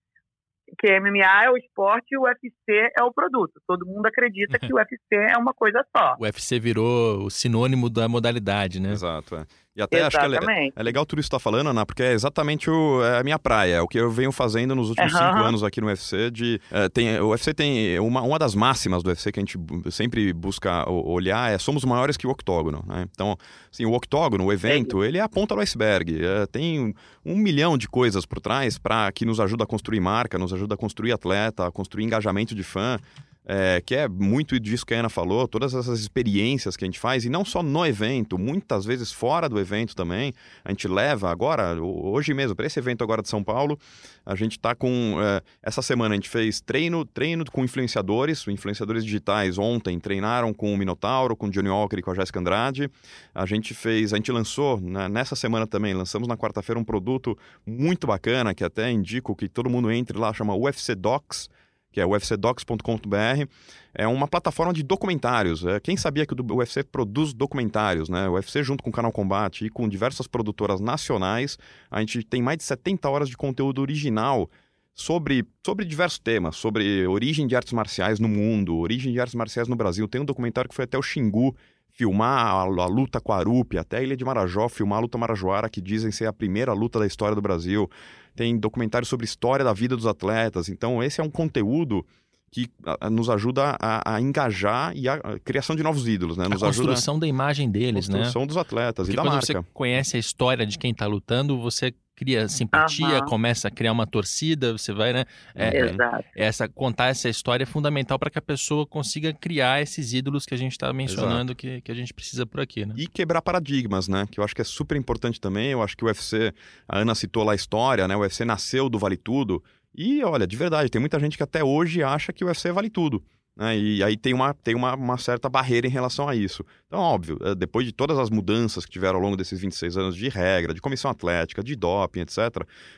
[0.79, 3.61] que MMA é o esporte e o UFC é o produto.
[3.67, 6.17] Todo mundo acredita que o UFC é uma coisa só.
[6.19, 8.91] O UFC virou o sinônimo da modalidade, né?
[8.91, 9.37] Exato.
[9.37, 9.47] É.
[9.77, 10.39] E até Exatamente.
[10.39, 13.05] acho que é, é, legal tudo isso que está falando, Ana, porque é exatamente o,
[13.05, 15.19] é a minha praia, é o que eu venho fazendo nos últimos uhum.
[15.19, 16.31] cinco anos aqui no UFC.
[16.31, 19.59] De, é, tem, o UFC tem uma, uma das máximas do UFC que a gente
[19.91, 22.83] sempre busca olhar é somos maiores que o octógono.
[22.87, 23.07] Né?
[23.13, 23.37] Então,
[23.71, 26.25] assim, o octógono, o evento, ele é a ponta do iceberg.
[26.25, 26.95] É, tem um,
[27.33, 30.75] um, milhão de coisas por trás para que nos ajuda a construir marca, nos ajuda
[30.75, 32.99] a construir atleta, a construir engajamento de fã
[33.47, 36.99] é, que é muito disso que a Ana falou, todas essas experiências que a gente
[36.99, 40.35] faz, e não só no evento, muitas vezes fora do evento também.
[40.65, 43.79] A gente leva agora, hoje mesmo, para esse evento agora de São Paulo,
[44.25, 45.17] a gente está com.
[45.21, 50.75] É, essa semana a gente fez treino, treino com influenciadores, influenciadores digitais ontem treinaram com
[50.75, 52.91] o Minotauro, com o Johnny Walker e com a Jéssica Andrade.
[53.33, 57.39] A gente fez, a gente lançou né, nessa semana também, lançamos na quarta-feira um produto
[57.65, 61.49] muito bacana, que até indico que todo mundo entre lá, chama UFC Docs
[61.97, 63.49] que é ufcdocs.com.br,
[63.95, 65.65] é uma plataforma de documentários.
[65.65, 68.29] É, quem sabia que o UFC produz documentários, né?
[68.29, 71.57] O UFC junto com o Canal Combate e com diversas produtoras nacionais,
[71.91, 74.51] a gente tem mais de 70 horas de conteúdo original
[74.93, 79.67] sobre, sobre diversos temas, sobre origem de artes marciais no mundo, origem de artes marciais
[79.67, 80.07] no Brasil.
[80.07, 81.57] Tem um documentário que foi até o Xingu
[81.89, 85.17] filmar a, a luta com a Arupe, até a Ilha de Marajó, filmar a luta
[85.17, 87.89] Marajoara, que dizem ser a primeira luta da história do Brasil
[88.37, 90.69] tem documentários sobre história da vida dos atletas.
[90.69, 92.07] Então, esse é um conteúdo
[92.51, 92.71] que
[93.11, 96.47] nos ajuda a, a, engajar e a, a, criação de novos ídolos, né?
[96.49, 97.27] Nos a construção ajuda...
[97.27, 98.19] da imagem deles, né?
[98.19, 99.47] Construção dos atletas Porque e da quando marca.
[99.47, 103.27] você conhece a história de quem está lutando, você cria simpatia, uhum.
[103.27, 105.27] começa a criar uma torcida, você vai, né?
[105.55, 106.25] É, Exato.
[106.35, 110.55] Essa, contar essa história é fundamental para que a pessoa consiga criar esses ídolos que
[110.55, 112.95] a gente está mencionando que, que a gente precisa por aqui, né?
[112.97, 114.27] E quebrar paradigmas, né?
[114.31, 115.71] Que eu acho que é super importante também.
[115.71, 116.53] Eu acho que o UFC,
[116.89, 118.17] a Ana citou lá a história, né?
[118.17, 119.63] O UFC nasceu do Vale Tudo.
[119.95, 122.91] E olha, de verdade, tem muita gente que até hoje acha que o UFC vale
[122.91, 123.23] tudo.
[123.57, 123.79] Né?
[123.79, 126.63] E aí tem, uma, tem uma, uma, certa barreira em relação a isso.
[126.87, 130.17] Então, óbvio, eh, depois de todas as mudanças que tiveram ao longo desses 26 anos
[130.17, 132.39] de regra, de comissão atlética, de doping, etc.,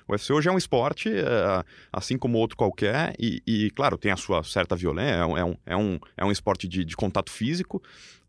[0.09, 4.11] o UFC hoje é um esporte é, assim como outro qualquer, e, e, claro, tem
[4.11, 7.31] a sua certa violência, é um, é um, é um, é esporte de, de contato
[7.31, 7.81] físico,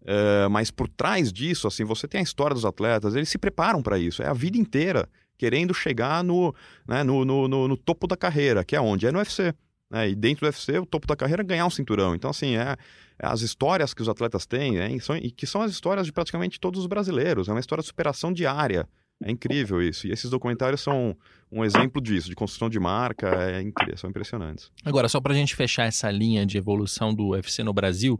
[0.05, 3.81] é, mas por trás disso, assim, você tem a história dos atletas, eles se preparam
[3.81, 6.53] para isso, é a vida inteira querendo chegar no,
[6.87, 9.07] né, no, no, no, no topo da carreira, que é onde?
[9.07, 9.53] É no UFC.
[9.89, 10.10] Né?
[10.10, 12.15] E dentro do UFC, o topo da carreira é ganhar um cinturão.
[12.15, 12.75] Então, assim, é,
[13.17, 14.99] é as histórias que os atletas têm, né?
[14.99, 17.47] são, e que são as histórias de praticamente todos os brasileiros.
[17.47, 18.88] É uma história de superação diária.
[19.23, 20.08] É incrível isso.
[20.08, 21.15] E esses documentários são
[21.52, 24.71] um exemplo disso, de construção de marca, é incrível, são impressionantes.
[24.86, 28.19] Agora, só para a gente fechar essa linha de evolução do UFC no Brasil,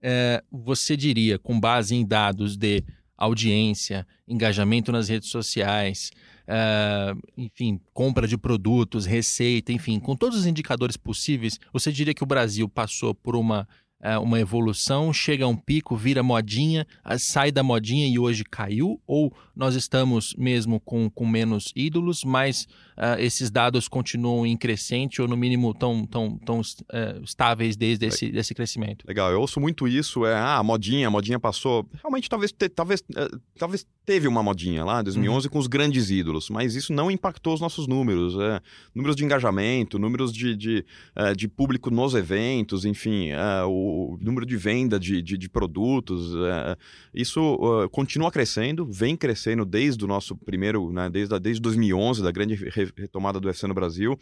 [0.00, 2.84] é, você diria, com base em dados de
[3.16, 6.12] audiência, engajamento nas redes sociais,
[6.48, 12.22] uh, enfim, compra de produtos, receita, enfim, com todos os indicadores possíveis, você diria que
[12.22, 13.68] o Brasil passou por uma
[14.22, 16.86] uma evolução, chega a um pico, vira modinha,
[17.18, 19.00] sai da modinha e hoje caiu?
[19.06, 25.20] Ou nós estamos mesmo com, com menos ídolos, mas uh, esses dados continuam em crescente
[25.20, 29.04] ou no mínimo tão, tão, tão uh, estáveis desde esse desse crescimento?
[29.06, 31.88] Legal, eu ouço muito isso, é, ah, modinha, a modinha passou.
[32.00, 35.52] Realmente talvez, te, talvez, uh, talvez teve uma modinha lá, em 2011, uhum.
[35.52, 38.60] com os grandes ídolos, mas isso não impactou os nossos números, é,
[38.94, 40.84] números de engajamento, números de, de,
[41.36, 43.28] de público nos eventos, enfim,
[43.66, 46.76] o o número de venda de, de, de produtos, é,
[47.14, 52.30] isso uh, continua crescendo, vem crescendo desde o nosso primeiro, né, desde, desde 2011, da
[52.30, 52.54] grande
[52.96, 54.18] retomada do UFC no Brasil.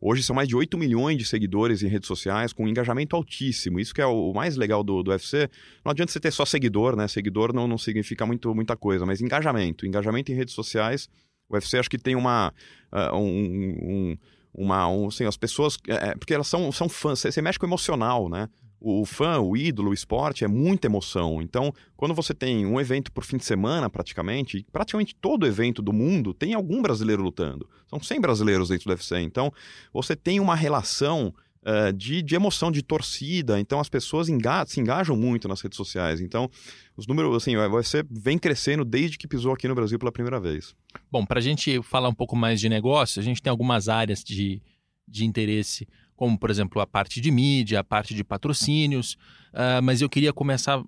[0.00, 3.78] Hoje são mais de 8 milhões de seguidores em redes sociais, com um engajamento altíssimo.
[3.78, 5.48] Isso que é o mais legal do, do UFC.
[5.84, 7.06] Não adianta você ter só seguidor, né?
[7.06, 9.86] Seguidor não, não significa muito, muita coisa, mas engajamento.
[9.86, 11.08] Engajamento em redes sociais.
[11.48, 12.52] O UFC acho que tem uma.
[12.92, 14.18] Uh, um, um
[14.52, 17.66] uma um, assim, as pessoas é, porque elas são, são fãs você, você mexe com
[17.66, 18.48] o emocional né
[18.80, 21.42] o fã, o ídolo, o esporte é muita emoção.
[21.42, 25.92] Então, quando você tem um evento por fim de semana, praticamente, praticamente todo evento do
[25.92, 27.68] mundo tem algum brasileiro lutando.
[27.88, 29.20] São 100 brasileiros dentro do UFC.
[29.20, 29.52] Então,
[29.92, 33.60] você tem uma relação uh, de, de emoção, de torcida.
[33.60, 36.20] Então, as pessoas enga se engajam muito nas redes sociais.
[36.20, 36.50] Então,
[36.96, 40.40] os números, assim, o UFC vem crescendo desde que pisou aqui no Brasil pela primeira
[40.40, 40.74] vez.
[41.10, 44.24] Bom, para a gente falar um pouco mais de negócio, a gente tem algumas áreas
[44.24, 44.62] de,
[45.06, 45.86] de interesse
[46.20, 49.14] como por exemplo a parte de mídia, a parte de patrocínios.
[49.54, 50.86] Uh, mas eu queria começar, uh,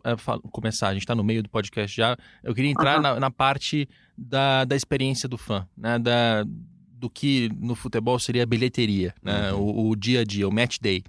[0.53, 3.03] começar, a gente está no meio do podcast já, eu queria entrar uhum.
[3.03, 5.99] na, na, parte da, da experiência do fã, né?
[5.99, 9.55] da, do que no futebol seria a bilheteria, né?
[9.55, 9.61] Uhum.
[9.63, 11.03] o, o, dia a dia, o match day.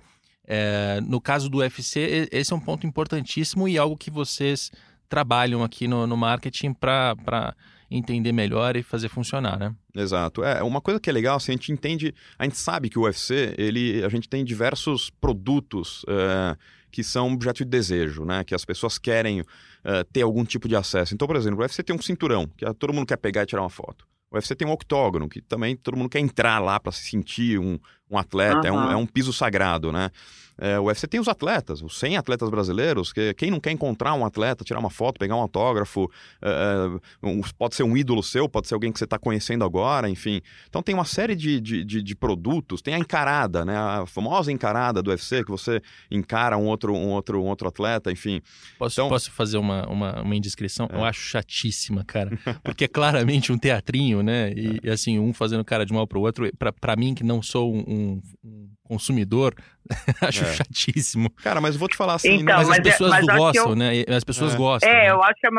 [0.48, 4.72] É, no caso do UFC, esse é um ponto importantíssimo e algo que vocês
[5.10, 7.54] trabalham aqui no, no marketing para
[7.96, 9.74] entender melhor e fazer funcionar, né?
[9.96, 10.44] Exato.
[10.44, 13.04] É, uma coisa que é legal, assim, a gente entende, a gente sabe que o
[13.04, 16.58] UFC, ele, a gente tem diversos produtos é,
[16.92, 18.44] que são objeto de desejo, né?
[18.44, 19.44] Que as pessoas querem
[19.84, 21.14] é, ter algum tipo de acesso.
[21.14, 23.62] Então, por exemplo, o UFC tem um cinturão, que todo mundo quer pegar e tirar
[23.62, 24.08] uma foto.
[24.32, 27.60] O UFC tem um octógono, que também todo mundo quer entrar lá para se sentir
[27.60, 27.78] um,
[28.14, 28.82] um atleta, uhum.
[28.82, 30.12] é, um, é um piso sagrado, né?
[30.56, 34.14] É, o UFC tem os atletas, os 100 atletas brasileiros, que quem não quer encontrar
[34.14, 36.08] um atleta, tirar uma foto, pegar um autógrafo,
[36.40, 39.66] é, é um, pode ser um ídolo seu, pode ser alguém que você está conhecendo
[39.66, 40.42] agora, enfim.
[40.70, 43.76] Então tem uma série de, de, de, de, produtos, tem a encarada, né?
[43.76, 48.12] A famosa encarada do UFC, que você encara um outro, um outro, um outro atleta,
[48.12, 48.40] enfim.
[48.78, 49.10] Posso, então...
[49.10, 50.88] posso fazer uma, uma, uma indiscrição?
[50.94, 51.10] Eu é.
[51.10, 54.52] acho chatíssima, cara, porque é claramente um teatrinho, né?
[54.56, 56.48] E, e assim, um fazendo cara de mal pro outro,
[56.80, 58.03] para mim que não sou um um,
[58.44, 59.54] um consumidor,
[60.22, 60.54] acho é.
[60.54, 61.30] chatíssimo.
[61.44, 63.76] Cara, mas vou te falar assim, então, mas, as é, pessoas mas gostam, eu...
[63.76, 63.92] né?
[64.08, 64.58] As pessoas é.
[64.58, 64.90] gostam.
[64.90, 65.10] É, né?
[65.12, 65.50] eu acho que é,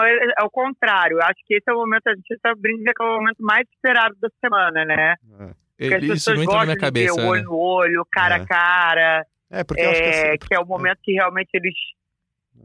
[0.41, 1.19] é o contrário.
[1.19, 3.39] Eu acho que esse é o momento, a gente tá brincando que é o momento
[3.41, 5.15] mais esperado da semana, né?
[5.41, 5.65] É.
[5.77, 7.47] Porque as Isso pessoas gostam na minha cabeça, de ver olho né?
[7.47, 8.47] no olho, cara a é.
[8.47, 9.27] cara.
[9.51, 11.75] É, porque eu acho que, assim, que é o momento que realmente eles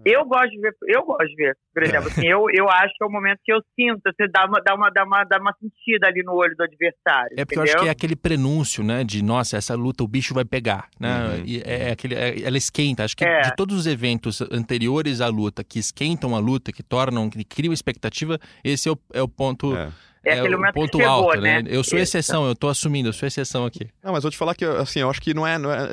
[0.05, 3.03] eu gosto de ver, eu gosto de ver, por exemplo, assim, eu, eu acho que
[3.03, 5.53] é o momento que eu sinto, você dá uma, dá uma, dá uma, dá uma
[5.59, 7.33] sentida ali no olho do adversário.
[7.38, 7.73] É porque entendeu?
[7.73, 10.89] eu acho que é aquele prenúncio, né, de nossa, essa luta o bicho vai pegar,
[10.99, 11.27] né?
[11.27, 11.43] Uhum.
[11.45, 13.03] E é, é aquele, é, ela esquenta.
[13.03, 13.41] Acho que é.
[13.41, 17.73] de todos os eventos anteriores à luta que esquentam a luta, que tornam, que criam
[17.73, 19.75] expectativa, esse é o, é o ponto.
[19.75, 19.89] É
[20.23, 21.62] é, é aquele momento ponto que chegou, alto, né?
[21.62, 21.69] né?
[21.71, 23.88] Eu sou exceção, eu tô assumindo, eu sou exceção aqui.
[24.03, 25.88] Não, mas vou te falar que, assim, eu acho que não é, não é,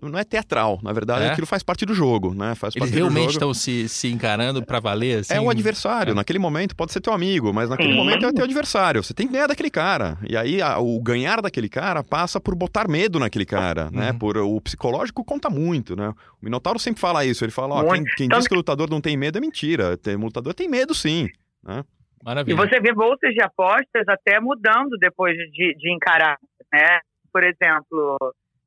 [0.00, 0.78] não é teatral.
[0.82, 1.30] Na verdade, é?
[1.30, 2.54] aquilo faz parte do jogo, né?
[2.54, 5.34] Faz Eles realmente estão se, se encarando para valer, assim?
[5.34, 6.12] É o adversário.
[6.12, 6.14] É.
[6.14, 7.96] Naquele momento pode ser teu amigo, mas naquele Sim.
[7.96, 9.02] momento é teu adversário.
[9.02, 10.16] Você tem que ganhar daquele cara.
[10.28, 14.12] E aí, a, o ganhar daquele cara passa por botar medo naquele cara, né?
[14.12, 14.18] Uhum.
[14.18, 16.10] Por, o psicológico conta muito, né?
[16.40, 17.44] O Minotauro sempre fala isso.
[17.44, 19.98] Ele fala, ó, quem, quem diz que o lutador não tem medo é mentira.
[20.06, 21.28] O lutador tem medo sim,
[21.64, 21.82] né?
[22.22, 22.54] Maravilha.
[22.54, 26.38] E você vê bolsas de apostas até mudando depois de, de encarar,
[26.72, 27.00] né?
[27.32, 28.16] Por exemplo,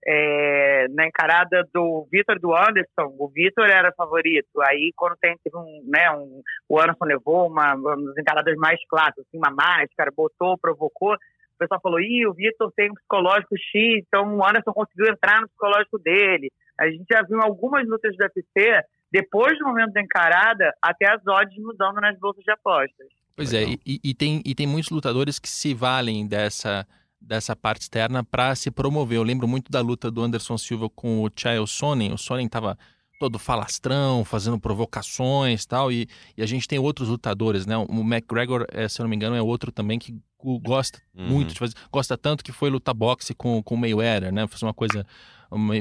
[0.05, 4.61] é, na encarada do Vitor do Anderson, o Vitor era favorito.
[4.61, 9.25] Aí, quando tem um, né, um, o Anderson levou uma, uma das encaradas mais clássicas,
[9.27, 11.13] assim, uma máscara, botou, provocou.
[11.13, 15.41] O pessoal falou: ih, o Vitor tem um psicológico X, então o Anderson conseguiu entrar
[15.41, 16.51] no psicológico dele.
[16.77, 21.25] A gente já viu algumas lutas do UFC, depois do momento da encarada, até as
[21.25, 23.07] odds mudando nas bolsas de apostas.
[23.35, 26.87] Pois é, e, e, tem, e tem muitos lutadores que se valem dessa,
[27.19, 29.17] dessa parte externa para se promover.
[29.17, 32.13] Eu lembro muito da luta do Anderson Silva com o Chael Sonnen.
[32.13, 32.77] O Sonnen estava
[33.19, 37.77] todo falastrão, fazendo provocações tal, e, e a gente tem outros lutadores, né?
[37.77, 40.15] O McGregor, é, se eu não me engano, é outro também que
[40.61, 41.27] gosta uhum.
[41.27, 44.47] muito de fazer, gosta tanto que foi lutar boxe com, com o Mayweather, né?
[44.47, 45.05] Fazer uma coisa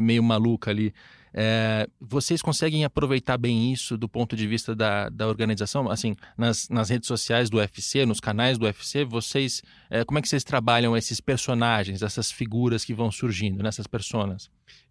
[0.01, 0.95] meio maluca ali.
[1.37, 5.91] É, vocês conseguem aproveitar bem isso do ponto de vista da, da organização?
[5.91, 10.23] Assim, nas, nas redes sociais do UFC, nos canais do UFC, vocês, é, como é
[10.23, 14.05] que vocês trabalham esses personagens, essas figuras que vão surgindo, nessas pessoas?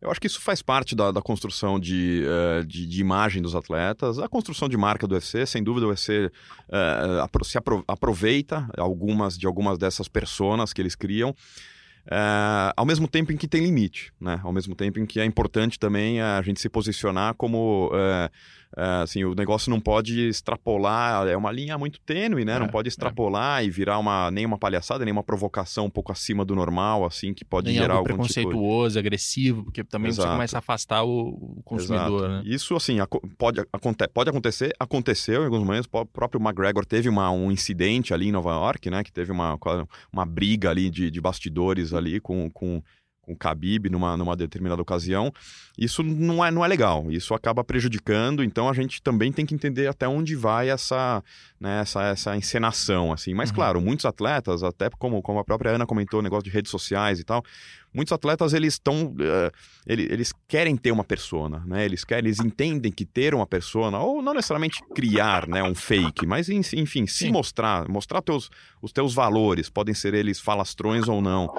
[0.02, 3.56] Eu acho que isso faz parte da, da construção de, uh, de, de, imagem dos
[3.56, 6.30] atletas, a construção de marca do UFC, sem dúvida o UFC
[6.68, 11.34] uh, se aproveita algumas de algumas dessas personas que eles criam.
[12.10, 14.40] É, ao mesmo tempo em que tem limite, né?
[14.44, 18.30] Ao mesmo tempo em que é importante também a gente se posicionar como é,
[18.76, 22.56] assim, o negócio não pode extrapolar, é uma linha muito tênue, né?
[22.56, 22.90] É, não pode é.
[22.90, 23.66] extrapolar é.
[23.66, 27.34] e virar uma, nem uma palhaçada, nem uma provocação um pouco acima do normal, assim,
[27.34, 29.00] que pode nem gerar algo algum tipo preconceituoso, tipo...
[29.00, 30.28] agressivo, porque também Exato.
[30.28, 32.44] você começa a afastar o, consumidor, né?
[32.46, 32.98] Isso, assim,
[33.38, 38.14] pode, aconte pode acontecer, aconteceu em alguns momentos, o próprio McGregor teve uma, um incidente
[38.14, 39.04] ali em Nova York, né?
[39.04, 39.58] Que teve uma,
[40.12, 42.82] uma briga ali de, de bastidores ali com, com
[43.24, 45.34] com o Khabib numa, numa determinada ocasião,
[45.78, 49.56] isso não é, não é legal, isso acaba prejudicando, então a gente também tem que
[49.56, 51.24] entender até onde vai essa,
[51.60, 53.34] né, essa, essa encenação, assim.
[53.34, 53.56] Mas, uhum.
[53.56, 57.20] claro, muitos atletas, até como, como a própria Ana comentou, o negócio de redes sociais
[57.20, 57.44] e tal,
[57.94, 59.52] muitos atletas, eles estão, uh, eh,
[59.88, 64.00] eles, eles querem ter uma persona, né, eles querem, eles entendem que ter uma persona,
[64.00, 67.32] ou não necessariamente criar, né, um fake, mas, enfim, se Sim.
[67.32, 68.50] mostrar, mostrar teus,
[68.82, 71.50] os teus valores, podem ser eles falastrões ou não,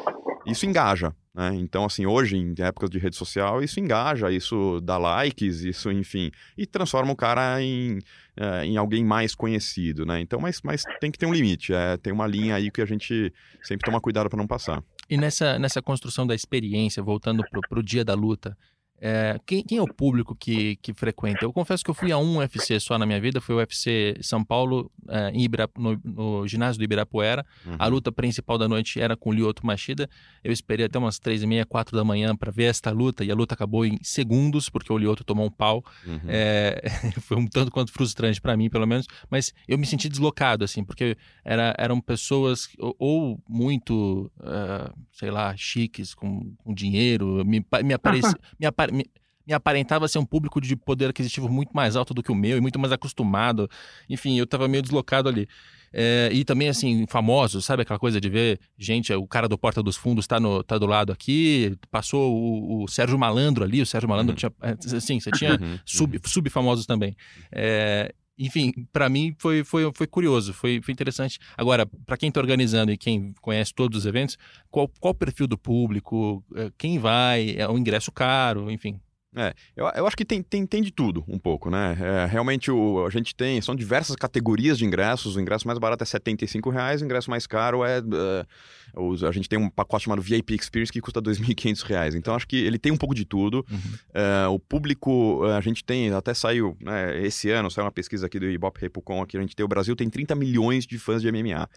[0.46, 1.52] isso engaja, né?
[1.56, 6.30] Então, assim, hoje, em épocas de rede social, isso engaja, isso dá likes, isso, enfim,
[6.56, 7.98] e transforma o cara em,
[8.36, 10.20] é, em alguém mais conhecido, né?
[10.20, 12.86] Então, mas, mas tem que ter um limite, é, tem uma linha aí que a
[12.86, 13.32] gente
[13.62, 14.82] sempre toma cuidado para não passar.
[15.10, 18.56] E nessa, nessa construção da experiência, voltando para o dia da luta,
[19.00, 21.44] É, quem, quem, é o público que, que frequenta?
[21.44, 24.16] Eu confesso que eu fui a um UFC só na minha vida, foi o UFC
[24.22, 27.44] São Paulo, é, em Ibira, no, no, ginásio do Ibirapuera.
[27.66, 27.76] Uhum.
[27.78, 30.08] A luta principal da noite era com o Lyoto Machida.
[30.42, 33.30] Eu esperei até umas três e meia, quatro da manhã para ver esta luta, e
[33.30, 35.84] a luta acabou em segundos, porque o Lyoto tomou um pau.
[36.06, 36.20] Uhum.
[36.26, 36.82] É,
[37.20, 40.84] foi um tanto quanto frustrante para mim, pelo menos, mas eu me senti deslocado, assim,
[40.84, 47.64] porque era, eram pessoas ou, ou muito, uh, sei lá, chiques, com, com dinheiro, me,
[47.82, 49.04] me, apareci, me, apare, me,
[49.46, 52.56] me aparentava ser um público de poder aquisitivo muito mais alto do que o meu
[52.56, 53.68] e muito mais acostumado.
[54.08, 55.48] Enfim, eu estava meio deslocado ali.
[55.96, 59.80] É, e também, assim, famosos, sabe aquela coisa de ver gente, o cara do Porta
[59.80, 64.08] dos Fundos está tá do lado aqui, passou o, o, Sérgio Malandro ali, o Sérgio
[64.08, 64.36] Malandro uhum.
[64.36, 65.78] tinha, é, assim, você tinha uhum.
[65.86, 66.22] sub, uhum.
[66.24, 67.16] sub-famosos também.
[67.52, 71.38] É, enfim, para mim foi, foi, foi curioso, foi, foi interessante.
[71.56, 74.36] Agora, para quem está organizando e quem conhece todos os eventos,
[74.70, 79.00] qual, qual o perfil do público, é, quem vai, é um ingresso caro, enfim.
[79.36, 81.96] É, eu, eu acho que tem, tem, tem de tudo um pouco, né?
[82.00, 85.36] É, realmente o, a gente tem, são diversas categorias de ingressos.
[85.36, 87.98] O ingresso mais barato é 75 reais, o ingresso mais caro é.
[88.00, 92.14] Uh, a gente tem um pacote chamado VIP Experience que custa 2.500 reais.
[92.14, 93.66] Então acho que ele tem um pouco de tudo.
[93.68, 93.78] Uhum.
[93.78, 98.38] Uh, o público, a gente tem, até saiu né, esse ano, saiu uma pesquisa aqui
[98.38, 101.32] do Ibope Repucon, aqui a gente tem, o Brasil tem 30 milhões de fãs de
[101.32, 101.68] MMA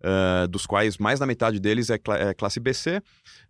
[0.00, 2.98] uh, dos quais mais da metade deles é, cl é classe BC.
[2.98, 3.02] Uh,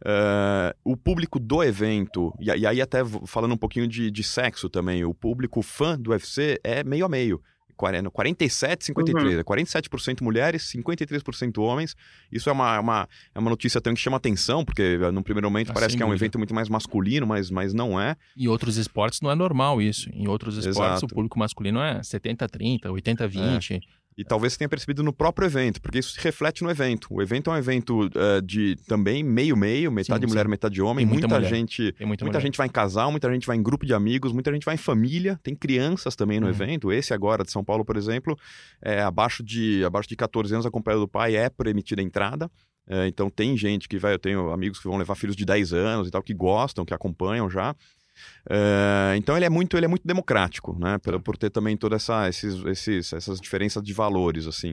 [0.04, 4.68] eh, o público do evento, e, e, aí até falando um pouquinho de, de sexo
[4.68, 7.40] também, o público fã do UFC é meio a meio.
[7.76, 9.36] 47, 53.
[9.36, 9.42] Uhum.
[9.42, 11.96] 47% mulheres, 53% homens.
[12.30, 15.70] Isso é uma, uma, é uma notícia também que chama atenção, porque no primeiro momento
[15.70, 18.16] ah, parece que é um evento muito mais masculino, mas, mas não é.
[18.36, 20.08] Em outros esportes não é normal isso.
[20.12, 21.06] Em outros esportes Exato.
[21.06, 23.74] o público masculino é 70, 30, 80, 20.
[23.74, 23.80] É.
[24.16, 27.08] E talvez você tenha percebido no próprio evento, porque isso se reflete no evento.
[27.10, 30.50] O evento é um evento uh, de também meio-meio, metade sim, mulher, sim.
[30.50, 31.04] metade homem.
[31.04, 33.92] Muita, muita gente, muita, muita gente vai em casal, muita gente vai em grupo de
[33.92, 35.38] amigos, muita gente vai em família.
[35.42, 36.52] Tem crianças também no uhum.
[36.52, 36.92] evento.
[36.92, 38.38] Esse agora de São Paulo, por exemplo,
[38.80, 42.50] é abaixo de abaixo de 14 anos acompanhado do pai é permitida a entrada.
[42.86, 45.72] É, então tem gente que vai, eu tenho amigos que vão levar filhos de 10
[45.72, 47.74] anos e tal, que gostam, que acompanham já.
[48.46, 50.98] Uh, então ele é muito ele é muito democrático, né?
[50.98, 54.72] Por, por ter também todas essa, esses, esses, essas diferenças de valores assim.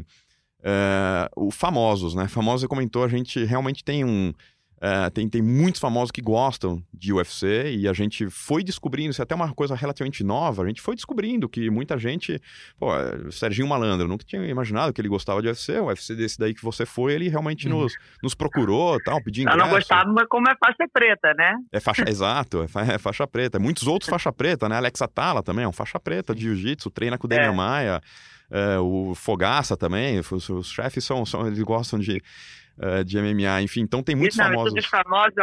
[0.59, 2.27] Uh, o famosos, né?
[2.27, 4.33] Famosos comentou a gente realmente tem um
[4.81, 9.21] Uh, tem, tem muitos famosos que gostam de UFC e a gente foi descobrindo, isso
[9.21, 12.41] é até uma coisa relativamente nova, a gente foi descobrindo que muita gente,
[12.79, 16.39] pô, é, Serginho Malandro, nunca tinha imaginado que ele gostava de UFC, o UFC desse
[16.39, 17.81] daí que você foi, ele realmente uhum.
[17.81, 19.49] nos, nos procurou, tal, ingresso.
[19.49, 21.57] Eu não gostava, mas como é faixa preta, né?
[21.71, 23.59] É faixa, exato, é, fa é, faixa preta.
[23.59, 24.77] Muitos outros faixa preta, né?
[24.77, 27.55] Alex Atala também é um faixa preta de jiu-jitsu, treina com o Daniel é.
[27.55, 28.01] Maia.
[28.53, 32.21] É, o Fogaça também, os, os chefes são, são, eles gostam de,
[32.81, 34.73] uh, de MMA, enfim, então tem muitos Isso, famosos.
[34.73, 35.35] Dos famosos,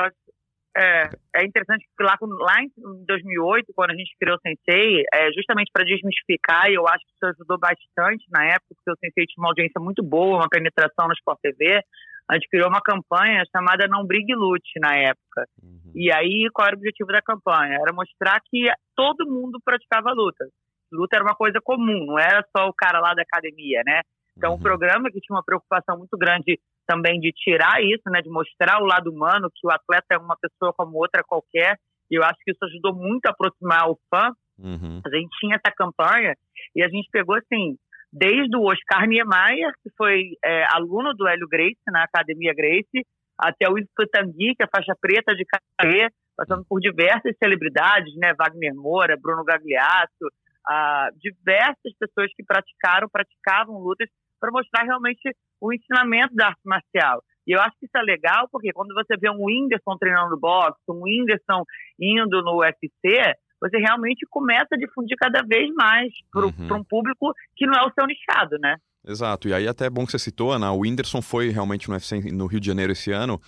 [0.77, 2.71] é, é interessante porque lá, lá em
[3.07, 7.13] 2008, quando a gente criou o Sensei, é justamente para desmistificar, e eu acho que
[7.13, 11.09] isso ajudou bastante na época, porque o Sensei tinha uma audiência muito boa, uma penetração
[11.09, 11.83] no Sport TV,
[12.31, 15.49] a gente criou uma campanha chamada Não Brigue Lute na época.
[15.63, 15.93] Uhum.
[15.95, 17.79] E aí, qual era o objetivo da campanha?
[17.81, 20.47] Era mostrar que todo mundo praticava luta.
[20.93, 24.03] Luta era uma coisa comum, não era só o cara lá da academia, né?
[24.37, 24.57] Então, uhum.
[24.57, 28.81] um programa que tinha uma preocupação muito grande também de tirar isso, né, de mostrar
[28.81, 31.77] o lado humano, que o atleta é uma pessoa como outra qualquer,
[32.11, 34.33] e eu acho que isso ajudou muito a aproximar o fã.
[34.59, 35.01] Uhum.
[35.05, 36.35] A gente tinha essa campanha
[36.75, 37.77] e a gente pegou, assim,
[38.11, 43.05] desde o Oscar Niemeyer, que foi é, aluno do Hélio Grace, na Academia Grace,
[43.39, 48.75] até o Ivo que é faixa preta de carreira, passando por diversas celebridades, né, Wagner
[48.75, 50.27] Moura, Bruno Gagliasso,
[50.67, 54.09] ah, diversas pessoas que praticaram, praticavam lutas
[54.41, 57.23] para mostrar realmente o ensinamento da arte marcial.
[57.47, 60.79] E eu acho que isso é legal, porque quando você vê um Whindersson treinando boxe,
[60.89, 61.65] um Whindersson
[61.99, 66.81] indo no UFC, você realmente começa a difundir cada vez mais para uhum.
[66.81, 68.77] um público que não é o seu nichado, né?
[69.07, 71.95] Exato, e aí até é bom que você citou, Ana, o Whindersson foi realmente no
[71.95, 73.41] UFC no Rio de Janeiro esse ano,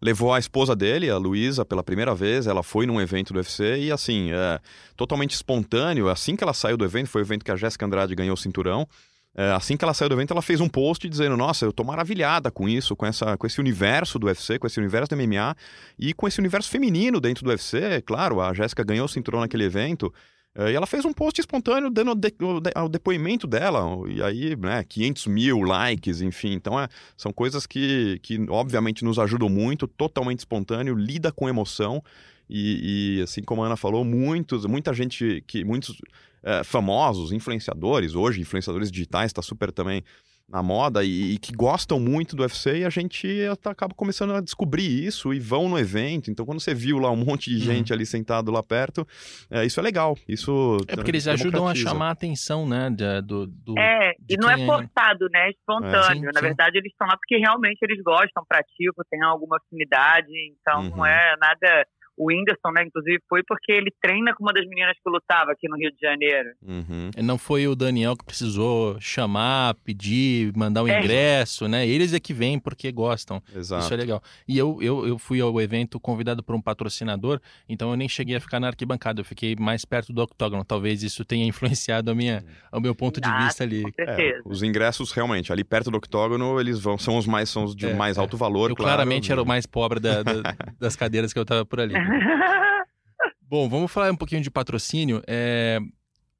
[0.00, 2.46] levou a esposa dele, a Luísa, pela primeira vez.
[2.46, 4.58] Ela foi num evento do UFC e, assim, é,
[4.96, 6.08] totalmente espontâneo.
[6.08, 8.38] Assim que ela saiu do evento, foi o evento que a Jéssica Andrade ganhou o
[8.38, 8.88] cinturão.
[9.36, 11.84] É, assim que ela saiu do evento, ela fez um post dizendo: Nossa, eu tô
[11.84, 15.56] maravilhada com isso, com, essa, com esse universo do UFC, com esse universo do MMA
[15.98, 18.02] e com esse universo feminino dentro do UFC.
[18.02, 20.12] Claro, a Jéssica ganhou o cinturão naquele evento.
[20.52, 25.26] É, e ela fez um post espontâneo dando o depoimento dela, e aí, né, 500
[25.28, 26.52] mil likes, enfim.
[26.54, 32.02] Então, é, são coisas que, que, obviamente, nos ajudam muito, totalmente espontâneo, lida com emoção.
[32.50, 35.96] E, e, assim como a Ana falou, muitos, muita gente que muitos
[36.42, 40.02] é, famosos, influenciadores, hoje influenciadores digitais está super também
[40.50, 43.28] na moda e, e, que gostam muito do UFC e a gente
[43.64, 46.28] acaba começando a descobrir isso e vão no evento.
[46.28, 47.74] Então, quando você viu lá um monte de uhum.
[47.74, 47.96] gente uhum.
[47.96, 49.06] ali sentado lá perto,
[49.48, 50.16] é, isso é legal.
[50.28, 52.90] Isso é porque eles ajudam a chamar a atenção, né?
[52.90, 55.46] De, do, do, é, e não é, é forçado, né?
[55.46, 56.00] É espontâneo.
[56.00, 56.46] É, sim, Na sim.
[56.46, 60.32] verdade, eles estão lá porque realmente eles gostam, praticam, têm alguma afinidade.
[60.60, 60.96] Então, uhum.
[60.96, 61.86] não é nada
[62.20, 65.66] o Whindersson, né, inclusive, foi porque ele treina com uma das meninas que lutava aqui
[65.66, 66.50] no Rio de Janeiro.
[66.62, 67.10] Uhum.
[67.24, 70.98] Não foi o Daniel que precisou chamar, pedir, mandar o é.
[70.98, 71.88] ingresso, né?
[71.88, 73.42] Eles é que vêm porque gostam.
[73.56, 73.84] Exato.
[73.84, 74.22] Isso é legal.
[74.46, 78.36] E eu, eu, eu fui ao evento convidado por um patrocinador, então eu nem cheguei
[78.36, 80.62] a ficar na arquibancada, eu fiquei mais perto do octógono.
[80.62, 83.82] Talvez isso tenha influenciado a minha, o meu ponto de vista ali.
[83.98, 87.74] É, os ingressos, realmente, ali perto do octógono, eles vão, são os mais, são os
[87.74, 88.96] de é, mais alto valor, Eu claro.
[88.96, 90.32] claramente era o mais pobre da, da,
[90.78, 91.94] das cadeiras que eu tava por ali.
[93.42, 95.22] Bom, vamos falar um pouquinho de patrocínio.
[95.26, 95.78] É,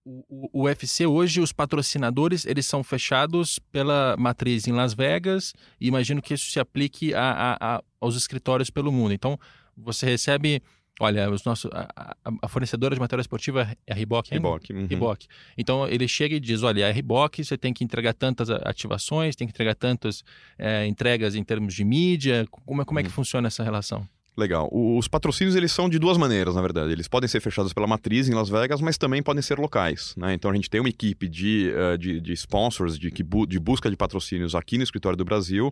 [0.05, 5.89] o, o, UFC hoje, os patrocinadores, eles são fechados pela matriz em Las Vegas e
[5.89, 9.13] imagino que isso se aplique a, a, a, aos escritórios pelo mundo.
[9.13, 9.39] Então,
[9.77, 10.63] você recebe,
[10.99, 14.87] olha, os nossos, a, fornecedora de material esportiva é a Reebok, Reebok, uhum.
[14.87, 15.27] Reebok.
[15.57, 19.47] Então, ele chega e diz, olha, a Reebok, você tem que entregar tantas ativações, tem
[19.47, 20.25] que entregar tantas
[20.59, 22.47] é, entregas em termos de mídia.
[22.51, 23.15] Como, como é que uhum.
[23.15, 24.09] funciona essa relação?
[24.41, 24.71] Legal.
[24.73, 26.91] Os patrocínios eles são de duas maneiras, na verdade.
[26.91, 30.15] Eles podem ser fechados pela matriz em Las Vegas, mas também podem ser locais.
[30.17, 30.33] Né?
[30.33, 33.97] Então a gente tem uma equipe de, uh, de, de, sponsors, de, de busca de
[33.97, 35.69] patrocínios aqui no escritório do Brasil,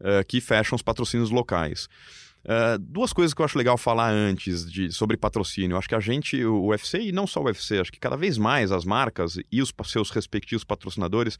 [0.00, 1.88] uh, que fecham os patrocínios locais.
[2.44, 5.76] Uh, duas coisas que eu acho legal falar antes de, sobre patrocínio.
[5.76, 8.36] Acho que a gente, o UFC e não só o UFC, acho que cada vez
[8.36, 11.38] mais as marcas e os seus respectivos patrocinadores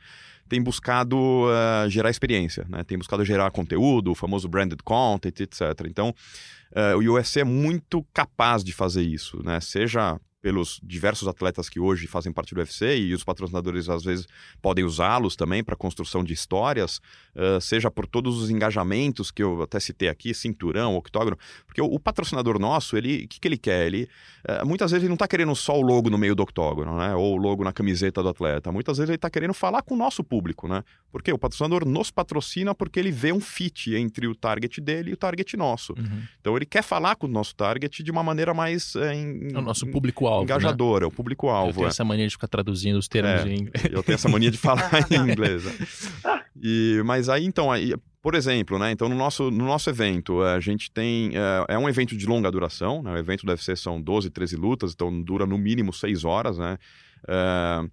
[0.48, 2.84] têm buscado uh, gerar experiência, né?
[2.84, 5.60] Tem buscado gerar conteúdo, o famoso branded content, etc.
[5.86, 6.14] Então,
[6.72, 9.60] uh, o UFC é muito capaz de fazer isso, né?
[9.60, 14.26] Seja pelos diversos atletas que hoje fazem parte do UFC e os patrocinadores às vezes
[14.60, 17.00] podem usá-los também para construção de histórias,
[17.36, 21.86] uh, seja por todos os engajamentos que eu até citei aqui, cinturão, octógono, porque o,
[21.86, 23.86] o patrocinador nosso, ele, o que, que ele quer?
[23.86, 24.08] Ele
[24.48, 27.14] uh, muitas vezes ele não está querendo só o logo no meio do octógono, né?
[27.14, 28.72] Ou o logo na camiseta do atleta.
[28.72, 30.82] Muitas vezes ele está querendo falar com o nosso público, né?
[31.10, 35.14] Porque o patrocinador nos patrocina porque ele vê um fit entre o target dele e
[35.14, 35.92] o target nosso.
[35.92, 36.22] Uhum.
[36.40, 39.60] Então ele quer falar com o nosso target de uma maneira mais é, em, o
[39.60, 40.44] nosso público público-alvo.
[40.44, 41.06] Engajadora, né?
[41.06, 41.70] o público-alvo.
[41.70, 41.88] Eu tenho é.
[41.88, 43.84] essa mania de ficar traduzindo os termos é, em inglês.
[43.90, 45.64] Eu tenho essa mania de falar em inglês.
[46.60, 48.92] E, mas aí, então, aí, por exemplo, né?
[48.92, 51.32] Então, no nosso, no nosso evento, a gente tem.
[51.34, 53.12] É, é um evento de longa duração, né?
[53.12, 56.78] O evento deve ser são 12, 13 lutas, então dura no mínimo 6 horas, né?
[57.28, 57.84] É,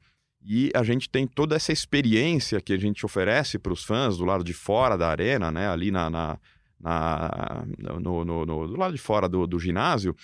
[0.46, 4.26] e a gente tem toda essa experiência que a gente oferece para os fãs do
[4.26, 5.68] lado de fora da arena, né?
[5.68, 6.38] Ali na, na,
[6.80, 10.16] na no, no, no, do lado de fora do, do ginásio.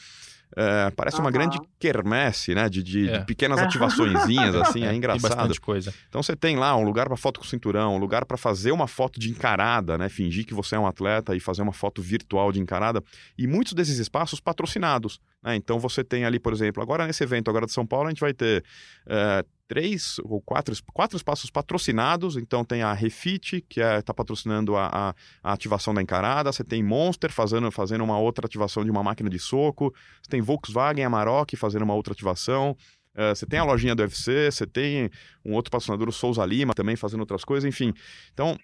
[0.56, 1.24] É, parece uhum.
[1.24, 2.70] uma grande quermesse, né?
[2.70, 3.20] De, de, é.
[3.20, 5.30] de pequenas ativaçõezinhas, assim, é, é engraçado.
[5.30, 5.93] Tem bastante coisa.
[6.08, 8.88] Então você tem lá um lugar para foto com cinturão, um lugar para fazer uma
[8.88, 10.08] foto de encarada, né?
[10.08, 13.03] Fingir que você é um atleta e fazer uma foto virtual de encarada.
[13.38, 15.20] E muitos desses espaços patrocinados.
[15.43, 15.56] Né?
[15.56, 18.22] Então você tem ali, por exemplo, agora nesse evento agora de São Paulo, a gente
[18.22, 18.64] vai ter
[19.08, 22.38] é, três ou quatro, quatro espaços patrocinados.
[22.38, 26.51] Então tem a Refit, que está é, tá patrocinando a, a, a, ativação da encarada.
[26.51, 29.93] Você tem Monster fazendo, fazendo uma outra ativação de uma máquina de soco.
[30.22, 32.76] Você tem Volkswagen Amarok fazendo uma outra ativação.
[33.16, 35.09] Uh, você tem a lojinha do UFC, você tem
[35.43, 37.93] um outro patrocinador, o Souza Lima, também fazendo outras coisas, enfim.
[38.34, 38.57] Então,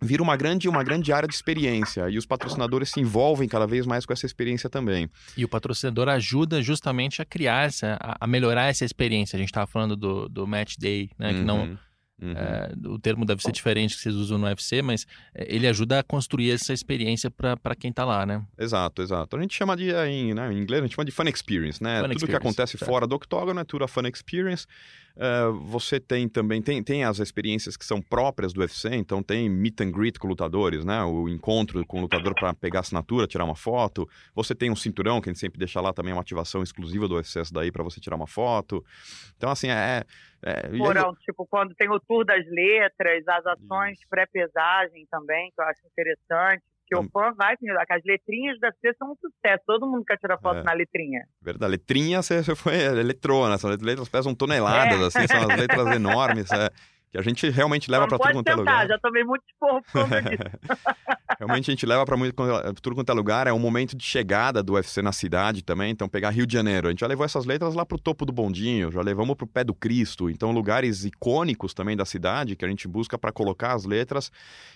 [0.00, 3.86] vira uma grande, uma grande área de experiência e os patrocinadores se envolvem cada vez
[3.86, 5.08] mais com essa experiência também.
[5.36, 9.36] E o patrocinador ajuda justamente a criar essa, a, melhorar essa experiência.
[9.36, 11.30] A gente estava falando do, do match day, né?
[11.30, 11.36] Uhum.
[11.38, 11.78] Que não,
[12.20, 12.32] uhum.
[12.32, 16.00] É, o termo deve ser diferente que vocês usam no UFC, mas é, ele ajuda
[16.00, 18.44] a construir essa experiência para quem está lá, né?
[18.58, 19.36] Exato, exato.
[19.36, 21.96] A gente chama de, em, né, em inglês, a gente chama de fun experience, né?
[21.96, 22.86] Fun tudo experience, que acontece tá.
[22.86, 24.66] fora do octógono é tudo a fun experience.
[25.16, 29.48] Uh, você tem também, tem, tem as experiências que são próprias do UFC, então tem
[29.48, 31.02] meet and greet com lutadores, né?
[31.04, 34.06] O encontro com o lutador para pegar assinatura, tirar uma foto.
[34.34, 37.14] Você tem um cinturão, que a gente sempre deixa lá também, uma ativação exclusiva do
[37.14, 38.84] UFC daí para você tirar uma foto.
[39.38, 39.72] Então, assim, é...
[39.72, 40.06] é
[40.78, 41.16] Porão, aí...
[41.24, 46.62] tipo, quando tem o tour das letras, as ações pré-pesagem também, que eu acho interessante.
[46.88, 49.64] Porque o fã vai, as letrinhas da C são um sucesso.
[49.66, 50.62] Todo mundo quer tirar foto é.
[50.62, 51.26] na letrinha.
[51.42, 51.72] Verdade.
[51.72, 53.56] Letrinha, você, foi eletrona.
[53.56, 55.06] Essas letras pesam toneladas, é.
[55.06, 56.48] assim, são as letras enormes.
[56.52, 56.70] É
[57.10, 58.88] que a gente realmente leva para tudo quanto é lugar.
[58.88, 59.82] Já tomei muito esporro
[61.38, 62.16] Realmente a gente leva para
[62.80, 63.46] tudo quanto é lugar.
[63.46, 65.90] É um momento de chegada do UFC na cidade também.
[65.90, 66.88] Então, pegar Rio de Janeiro.
[66.88, 69.62] A gente já levou essas letras lá pro topo do bondinho, já levamos pro pé
[69.62, 70.30] do Cristo.
[70.30, 74.32] Então, lugares icônicos também da cidade que a gente busca para colocar as letras.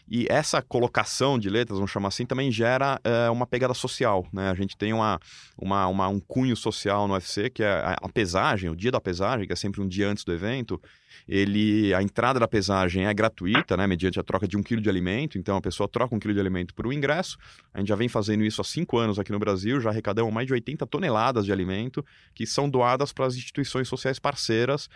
[0.09, 4.27] E essa colocação de letras, vamos chamar assim, também gera é, uma pegada social.
[4.33, 4.51] Né?
[4.51, 5.19] A gente tem uma,
[5.57, 9.47] uma, uma, um cunho social no UFC, que é a pesagem, o dia da pesagem,
[9.47, 10.81] que é sempre um dia antes do evento
[11.29, 14.89] ele a entrada da pesagem é gratuita, né, mediante a troca de um quilo de
[14.89, 15.39] alimento.
[15.39, 17.39] Então a pessoa troca um quilo de alimento por um ingresso.
[17.73, 20.47] A gente já vem fazendo isso há cinco anos aqui no Brasil, já arrecadamos mais
[20.47, 22.05] de 80 toneladas de alimento
[22.35, 24.87] que são doadas para as instituições sociais parceiras,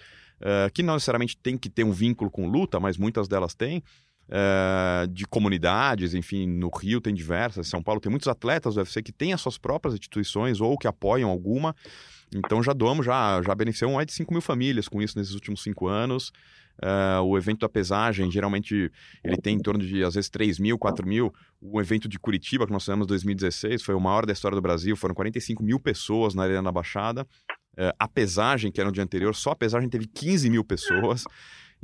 [0.41, 3.83] uh, que não necessariamente tem que ter um vínculo com luta, mas muitas delas têm.
[4.27, 9.03] Uh, de comunidades, enfim, no Rio tem diversas, São Paulo tem muitos atletas do UFC
[9.03, 11.77] que têm as suas próprias instituições ou que apoiam alguma.
[12.35, 15.63] Então já doamos, já, já beneficiamos mais de 5 mil famílias com isso nesses últimos
[15.63, 16.33] cinco anos.
[16.83, 18.91] Uh, o evento da pesagem, geralmente,
[19.23, 21.33] ele tem em torno de, às vezes, 3 mil, 4 mil.
[21.61, 24.63] O evento de Curitiba, que nós fizemos em 2016, foi o maior da história do
[24.63, 24.97] Brasil.
[24.97, 27.23] Foram 45 mil pessoas na Arena da Baixada.
[27.79, 31.25] Uh, a pesagem, que era no dia anterior, só a pesagem teve 15 mil pessoas.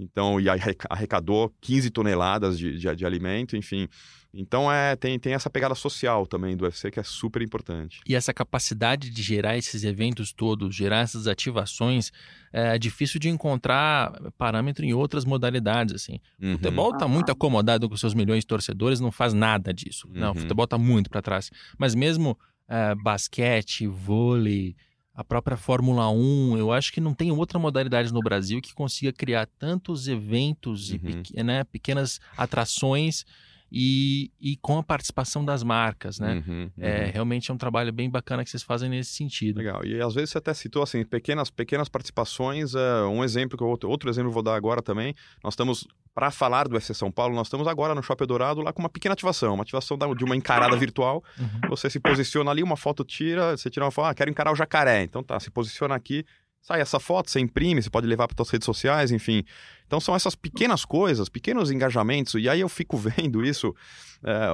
[0.01, 0.46] Então, e
[0.88, 3.88] arrecadou 15 toneladas de, de, de alimento, enfim.
[4.32, 8.01] Então é, tem, tem essa pegada social também do UFC que é super importante.
[8.07, 12.12] E essa capacidade de gerar esses eventos todos, gerar essas ativações,
[12.53, 15.94] é difícil de encontrar parâmetro em outras modalidades.
[15.94, 16.20] Assim.
[16.40, 16.55] Uhum.
[16.55, 20.07] O futebol está muito acomodado com seus milhões de torcedores, não faz nada disso.
[20.07, 20.20] Uhum.
[20.20, 21.51] Não, o futebol está muito para trás.
[21.76, 22.38] Mas mesmo
[22.68, 24.76] é, basquete, vôlei,
[25.21, 29.12] a própria Fórmula 1, eu acho que não tem outra modalidade no Brasil que consiga
[29.12, 31.23] criar tantos eventos uhum.
[31.35, 33.27] e né, pequenas atrações
[33.73, 36.43] e, e com a participação das marcas, né?
[36.47, 36.71] Uhum, uhum.
[36.79, 39.59] É, realmente é um trabalho bem bacana que vocês fazem nesse sentido.
[39.59, 39.85] Legal.
[39.85, 42.75] E às vezes você até citou assim, pequenas, pequenas participações.
[42.75, 45.14] Uh, um exemplo que eu, outro exemplo eu vou dar agora também.
[45.43, 48.73] Nós estamos para falar do FC São Paulo, nós estamos agora no Shopping Dourado lá
[48.73, 51.23] com uma pequena ativação, uma ativação de uma encarada virtual.
[51.39, 51.68] Uhum.
[51.68, 54.57] Você se posiciona ali, uma foto tira, você tira uma foto, ah, quero encarar o
[54.57, 55.03] jacaré.
[55.03, 56.25] Então tá, se posiciona aqui,
[56.62, 59.44] sai essa foto, você imprime, você pode levar para suas redes sociais, enfim.
[59.86, 63.74] Então são essas pequenas coisas, pequenos engajamentos, e aí eu fico vendo isso.
[64.22, 64.48] É,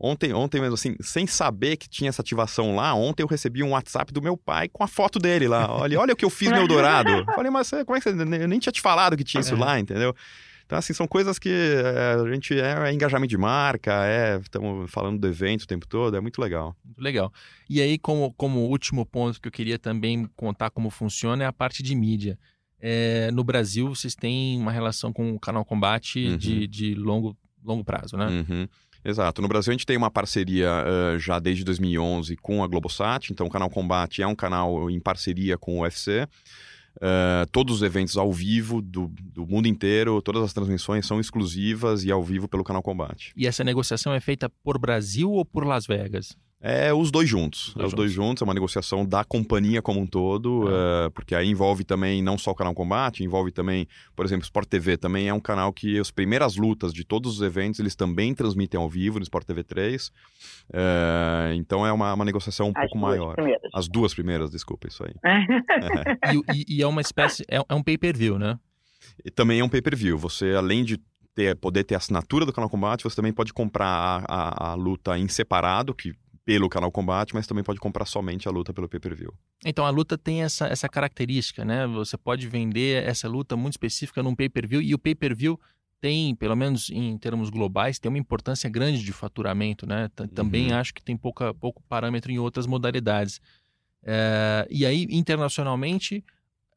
[0.00, 3.70] ontem, ontem mesmo, assim, sem saber que tinha essa ativação lá, ontem eu recebi um
[3.70, 5.70] WhatsApp do meu pai com a foto dele lá.
[5.70, 7.24] Olha, olha o que eu fiz no Eldorado.
[7.34, 8.10] Falei, mas como é que você.
[8.10, 9.58] Eu nem tinha te falado que tinha isso é.
[9.58, 10.14] lá, entendeu?
[10.64, 14.90] Então, assim, são coisas que é, a gente é, é, engajamento de marca, é, estamos
[14.90, 16.76] falando do evento o tempo todo, é muito legal.
[16.84, 17.32] Muito legal.
[17.68, 21.52] E aí, como, como último ponto que eu queria também contar como funciona é a
[21.52, 22.38] parte de mídia.
[22.80, 26.36] É, no Brasil, vocês têm uma relação com o Canal Combate uhum.
[26.36, 28.26] de, de longo, longo prazo, né?
[28.26, 28.68] Uhum.
[29.04, 29.42] Exato.
[29.42, 33.32] No Brasil, a gente tem uma parceria uh, já desde 2011 com a Globosat.
[33.32, 36.26] Então, o Canal Combate é um canal em parceria com o UFC.
[36.96, 42.04] Uh, todos os eventos ao vivo do, do mundo inteiro, todas as transmissões são exclusivas
[42.04, 43.32] e ao vivo pelo canal Combate.
[43.36, 46.36] E essa negociação é feita por Brasil ou por Las Vegas?
[46.64, 47.68] É os dois juntos.
[47.68, 47.96] Os dois, é os juntos.
[47.96, 51.06] dois juntos, é uma negociação da companhia como um todo, é.
[51.06, 54.68] uh, porque aí envolve também não só o canal Combate, envolve também, por exemplo, Sport
[54.68, 58.32] TV também é um canal que as primeiras lutas de todos os eventos eles também
[58.32, 60.06] transmitem ao vivo no Sport TV 3.
[60.06, 60.12] Uh,
[60.72, 63.34] é, então é uma, uma negociação um as pouco maior.
[63.34, 63.70] Primeiras.
[63.74, 65.14] As duas primeiras, desculpa, isso aí.
[65.24, 66.32] é.
[66.54, 68.56] e, e, é uma espécie, é, é um pay-per-view, né?
[69.24, 70.16] E também é um pay-per-view.
[70.16, 71.00] Você, além de
[71.34, 75.18] ter, poder ter assinatura do canal Combate, você também pode comprar a, a, a luta
[75.18, 79.32] em separado, que pelo canal Combate, mas também pode comprar somente a luta pelo pay-per-view.
[79.64, 81.86] Então a luta tem essa, essa característica, né?
[81.86, 85.58] Você pode vender essa luta muito específica num pay-per-view e o pay-per-view
[86.00, 90.08] tem, pelo menos em termos globais, tem uma importância grande de faturamento, né?
[90.34, 90.78] Também uhum.
[90.78, 93.40] acho que tem pouca, pouco parâmetro em outras modalidades.
[94.02, 96.24] É, e aí, internacionalmente,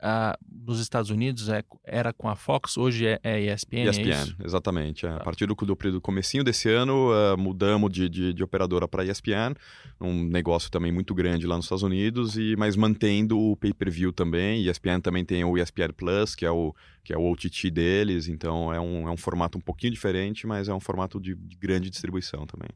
[0.07, 0.37] ah,
[0.67, 5.03] nos Estados Unidos é, era com a Fox, hoje é, é ESPN, ESPN, é exatamente.
[5.03, 5.09] É.
[5.09, 9.03] A partir do, do, do comecinho desse ano, uh, mudamos de, de, de operadora para
[9.03, 9.55] ESPN,
[9.99, 14.63] um negócio também muito grande lá nos Estados Unidos, e mas mantendo o pay-per-view também.
[14.69, 16.71] ESPN também tem o ESPN Plus, que é o,
[17.03, 20.69] que é o OTT deles, então é um, é um formato um pouquinho diferente, mas
[20.69, 22.69] é um formato de, de grande distribuição também.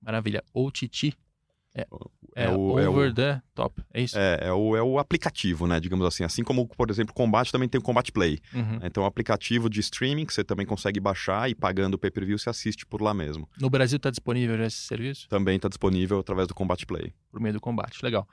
[0.00, 0.44] Maravilha.
[0.54, 1.16] OTT
[1.76, 1.86] é,
[2.34, 4.18] é, é o, é over é o, the top, é isso?
[4.18, 5.78] É, é o, é o aplicativo, né?
[5.78, 6.24] Digamos assim.
[6.24, 8.38] Assim como, por exemplo, o Combate também tem o Combat Play.
[8.54, 8.78] Uhum.
[8.82, 12.48] Então, o aplicativo de streaming que você também consegue baixar e pagando o pay-per-view você
[12.48, 13.46] assiste por lá mesmo.
[13.60, 15.28] No Brasil está disponível esse serviço?
[15.28, 17.12] Também está disponível através do Combat Play.
[17.30, 18.26] Por meio do Combate, legal.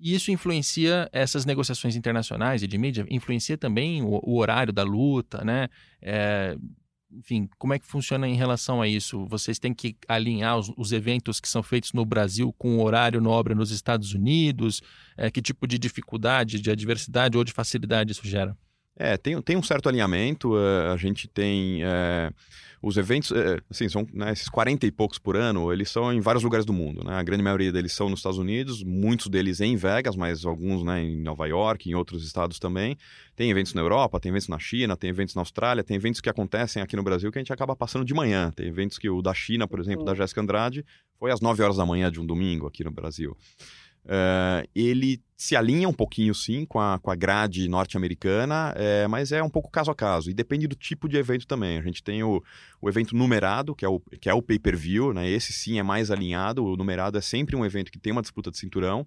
[0.00, 4.82] E isso influencia essas negociações internacionais e de mídia, influencia também o, o horário da
[4.82, 5.68] luta, né?
[7.16, 9.24] Enfim, como é que funciona em relação a isso?
[9.26, 13.20] Vocês têm que alinhar os, os eventos que são feitos no Brasil com o horário
[13.20, 14.82] nobre nos Estados Unidos?
[15.16, 18.56] É, que tipo de dificuldade, de adversidade ou de facilidade isso gera?
[18.96, 20.54] É, tem, tem um certo alinhamento.
[20.54, 21.82] Uh, a gente tem.
[21.84, 22.32] Uh,
[22.80, 26.20] os eventos, uh, assim, são né, esses 40 e poucos por ano, eles são em
[26.20, 27.02] vários lugares do mundo.
[27.02, 27.14] Né?
[27.14, 31.02] A grande maioria deles são nos Estados Unidos, muitos deles em Vegas, mas alguns né,
[31.02, 32.96] em Nova York, em outros estados também.
[33.34, 36.28] Tem eventos na Europa, tem eventos na China, tem eventos na Austrália, tem eventos que
[36.28, 38.52] acontecem aqui no Brasil que a gente acaba passando de manhã.
[38.54, 40.84] Tem eventos que o da China, por exemplo, da Jéssica Andrade,
[41.18, 43.34] foi às 9 horas da manhã de um domingo aqui no Brasil.
[44.04, 49.32] Uh, ele se alinha um pouquinho, sim, com a, com a grade norte-americana, é, mas
[49.32, 50.30] é um pouco caso a caso.
[50.30, 51.76] E depende do tipo de evento também.
[51.78, 52.42] A gente tem o,
[52.80, 55.28] o evento numerado, que é o, que é o pay-per-view, né?
[55.28, 56.64] Esse sim é mais alinhado.
[56.64, 59.06] O numerado é sempre um evento que tem uma disputa de cinturão.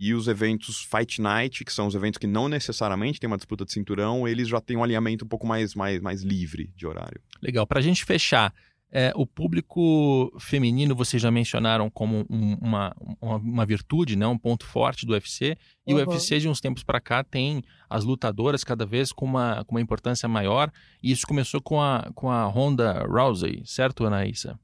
[0.00, 3.64] E os eventos Fight Night, que são os eventos que não necessariamente tem uma disputa
[3.64, 7.20] de cinturão, eles já têm um alinhamento um pouco mais, mais, mais livre de horário.
[7.42, 7.66] Legal.
[7.66, 8.54] Para a gente fechar,
[8.90, 14.26] é, o público feminino, vocês já mencionaram como um, uma, uma, virtude, né?
[14.26, 15.56] um ponto forte do UFC.
[15.86, 16.00] E uhum.
[16.00, 19.74] o UFC, de uns tempos para cá, tem as lutadoras cada vez com uma, com
[19.74, 20.70] uma importância maior.
[21.02, 24.58] E isso começou com a, com a Ronda Rousey, certo, Anaísa?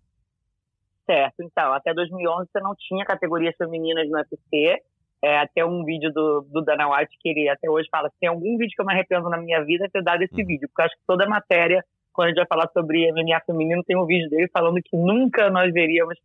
[1.04, 1.42] Certo.
[1.42, 4.82] Então, até 2011 você não tinha categorias femininas no UFC.
[5.22, 8.28] É, até um vídeo do, do Dana White que ele até hoje fala: se tem
[8.28, 10.46] algum vídeo que eu me arrependo na minha vida é ter dado esse uhum.
[10.46, 11.84] vídeo, porque eu acho que toda a matéria
[12.14, 15.50] quando a gente vai falar sobre MMA feminino, tem um vídeo dele falando que nunca
[15.50, 16.16] nós veríamos,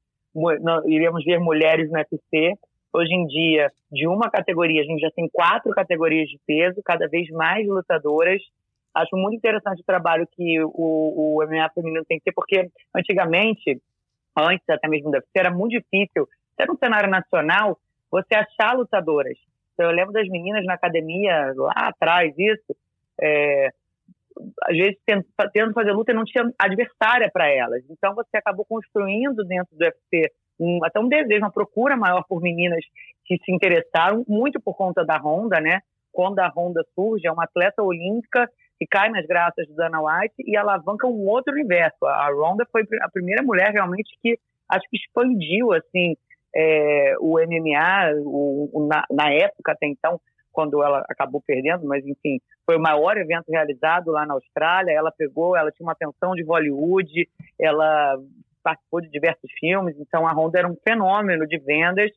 [0.86, 2.54] iríamos ver mulheres no UFC.
[2.94, 7.08] Hoje em dia, de uma categoria, a gente já tem quatro categorias de peso, cada
[7.08, 8.42] vez mais lutadoras.
[8.94, 10.72] Acho muito interessante o trabalho que o,
[11.38, 13.82] o MMA feminino tem que ter, porque antigamente,
[14.38, 17.78] antes até mesmo do UFC, era muito difícil, até no cenário nacional,
[18.12, 19.38] você achar lutadoras.
[19.74, 22.76] Então, eu lembro das meninas na academia, lá atrás, isso,
[23.20, 23.70] é,
[24.64, 24.98] às vezes,
[25.54, 27.84] tendo fazer luta, não tinha adversária para elas.
[27.90, 32.42] Então, você acabou construindo dentro do UFC um, até um desejo, uma procura maior por
[32.42, 32.84] meninas
[33.26, 35.80] que se interessaram, muito por conta da Honda, né?
[36.12, 40.36] Quando a Honda surge, é uma atleta olímpica que cai nas graças do Dana White
[40.40, 42.06] e alavanca um outro universo.
[42.06, 46.16] A Ronda foi a primeira mulher realmente que acho que expandiu assim
[46.56, 50.20] é, o MMA o, o, na, na, época até então
[50.52, 54.92] quando ela acabou perdendo, mas enfim, foi o maior evento realizado lá na Austrália.
[54.92, 57.28] Ela pegou, ela tinha uma atenção de Hollywood,
[57.60, 58.18] ela
[58.64, 62.12] participou de diversos filmes, então a Honda era um fenômeno de vendas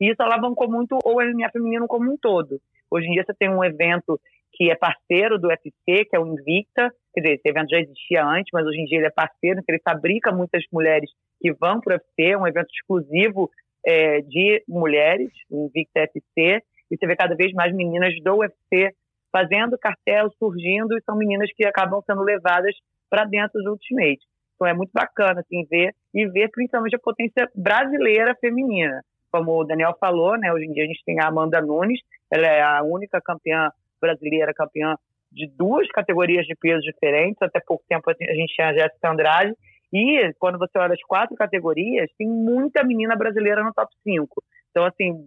[0.00, 2.60] e isso alavancou muito o MMA feminino como um todo.
[2.90, 4.20] Hoje em dia você tem um evento
[4.52, 8.24] que é parceiro do UFC, que é o Invicta, quer dizer, esse evento já existia
[8.24, 11.10] antes, mas hoje em dia ele é parceiro, então ele fabrica muitas mulheres
[11.40, 13.50] que vão para o UFC, um evento exclusivo
[13.86, 16.62] é, de mulheres, o Invicta FC,
[16.92, 18.94] e você vê cada vez mais meninas do UFC
[19.32, 22.76] fazendo cartel, surgindo, e são meninas que acabam sendo levadas
[23.08, 24.20] para dentro do Ultimate.
[24.54, 29.02] Então é muito bacana assim, ver e ver principalmente a potência brasileira feminina.
[29.32, 32.46] Como o Daniel falou, né, hoje em dia a gente tem a Amanda Nunes, ela
[32.46, 34.96] é a única campeã brasileira, campeã
[35.32, 37.40] de duas categorias de peso diferentes.
[37.40, 39.54] Até pouco tempo a gente tinha a Jéssica Andrade.
[39.92, 44.42] E quando você olha as quatro categorias, tem muita menina brasileira no top 5.
[44.70, 45.26] Então, assim,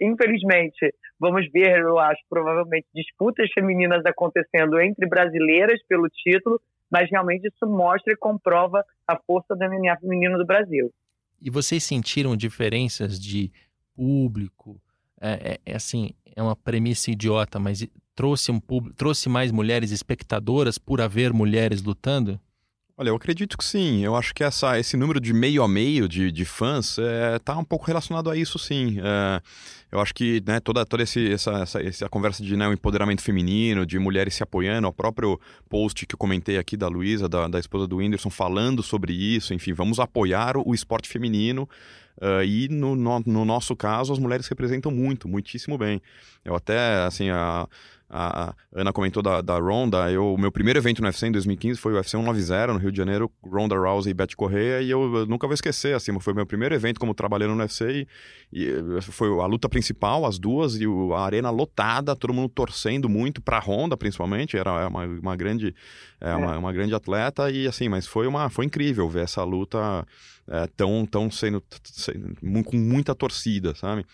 [0.00, 6.60] infelizmente, vamos ver, eu acho, provavelmente disputas femininas acontecendo entre brasileiras pelo título,
[6.90, 10.90] mas realmente isso mostra e comprova a força do MMA feminino do Brasil.
[11.40, 13.50] E vocês sentiram diferenças de
[13.94, 14.80] público?
[15.20, 18.60] É, é, é assim, é uma premissa idiota, mas trouxe um
[18.96, 22.40] trouxe mais mulheres espectadoras por haver mulheres lutando?
[23.00, 24.04] Olha, eu acredito que sim.
[24.04, 27.38] Eu acho que essa, esse número de meio a meio de, de fãs está é,
[27.38, 28.98] tá um pouco relacionado a isso, sim.
[29.02, 29.40] É,
[29.90, 33.86] eu acho que né, toda, toda esse, essa, essa, essa conversa de né, empoderamento feminino,
[33.86, 37.58] de mulheres se apoiando, o próprio post que eu comentei aqui da Luísa, da, da
[37.58, 39.54] esposa do Whindersson, falando sobre isso.
[39.54, 41.66] Enfim, vamos apoiar o, o esporte feminino.
[42.18, 46.02] Uh, e no, no, no, nosso caso, as mulheres representam muito, muitíssimo bem.
[46.44, 47.66] Eu até, assim, a,
[48.10, 50.10] a Ana comentou da, da Ronda.
[50.10, 52.98] Eu, meu primeiro evento no UFC em 2015 foi o UFC 190 no Rio de
[52.98, 56.44] Janeiro, Ronda Rousey e Beth Correia, e eu, eu, nunca vou esquecer, assim, foi meu
[56.44, 58.06] primeiro evento como trabalhando no UFC
[58.52, 62.48] e, e foi a luta principal, as duas, e o, a arena lotada, todo mundo
[62.48, 65.74] torcendo muito pra Ronda, principalmente, era uma, uma grande
[66.20, 66.34] é, é.
[66.34, 70.06] Uma, uma, grande atleta, e assim, mas foi, uma, foi incrível ver essa luta
[70.48, 72.34] é, tão, tão sendo, sendo
[72.64, 74.04] com muita torcida, sabe?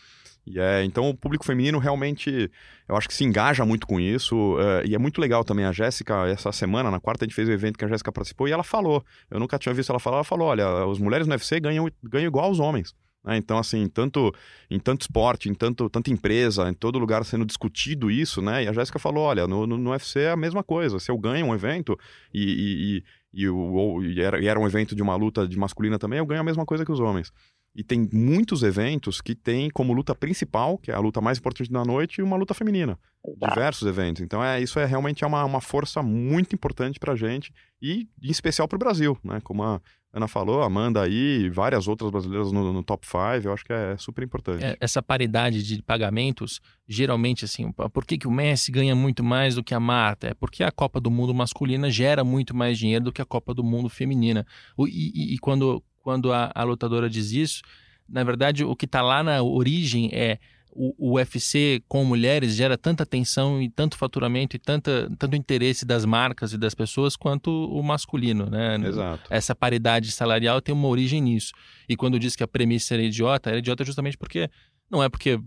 [0.47, 2.51] E é, então o público feminino realmente,
[2.89, 4.55] eu acho que se engaja muito com isso.
[4.55, 7.49] Uh, e é muito legal também a Jéssica, essa semana, na quarta, a gente fez
[7.49, 9.05] o um evento que a Jéssica participou e ela falou.
[9.29, 12.29] Eu nunca tinha visto ela falar, ela falou: olha, as mulheres no UFC ganham, ganham
[12.29, 12.95] igual aos homens.
[13.27, 13.37] Né?
[13.37, 14.33] Então, assim, tanto
[14.71, 18.63] em tanto esporte, em tanto, tanta empresa, em todo lugar sendo discutido isso, né?
[18.63, 21.01] E a Jéssica falou: olha, no, no, no, UFC é a mesma coisa.
[21.01, 21.99] Se eu ganho um evento
[22.33, 23.03] e,
[23.35, 26.21] e, e, e, e era, e era um evento de uma luta de masculina também,
[26.21, 27.33] eu ganho a mesma coisa que os homens.
[27.77, 31.71] E tem muitos eventos que tem como luta principal, que é a luta mais importante
[31.71, 32.99] da noite, uma luta feminina.
[33.23, 33.53] Exato.
[33.53, 34.23] Diversos eventos.
[34.23, 37.53] Então, é, isso é realmente é uma, uma força muito importante para a gente
[37.83, 39.41] e em especial para o Brasil, né?
[39.45, 39.79] Como a
[40.11, 43.75] Ana falou, Amanda aí e várias outras brasileiras no, no top 5, eu acho que
[43.75, 44.65] é super importante.
[44.65, 49.57] É, essa paridade de pagamentos, geralmente, assim, por que, que o Messi ganha muito mais
[49.57, 50.29] do que a Marta?
[50.29, 53.53] É porque a Copa do Mundo masculina gera muito mais dinheiro do que a Copa
[53.53, 54.47] do Mundo feminina.
[54.79, 57.63] E, e, e quando quando a, a lutadora diz isso,
[58.09, 60.39] na verdade, o que está lá na origem é
[60.71, 65.85] o, o UFC com mulheres gera tanta atenção e tanto faturamento e tanta, tanto interesse
[65.85, 68.77] das marcas e das pessoas quanto o masculino, né?
[68.87, 69.25] Exato.
[69.29, 71.53] Essa paridade salarial tem uma origem nisso.
[71.89, 74.49] E quando diz que a premissa era idiota, era idiota justamente porque
[74.89, 75.41] não é porque,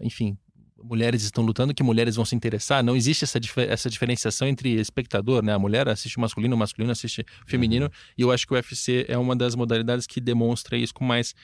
[0.00, 0.38] enfim,
[0.82, 2.82] mulheres estão lutando que mulheres vão se interessar.
[2.82, 5.52] Não existe essa, essa diferenciação entre espectador, né?
[5.52, 7.86] A mulher assiste o masculino, o masculino assiste o feminino.
[7.86, 7.92] Uhum.
[8.18, 11.34] E eu acho que o UFC é uma das modalidades que demonstra isso com mais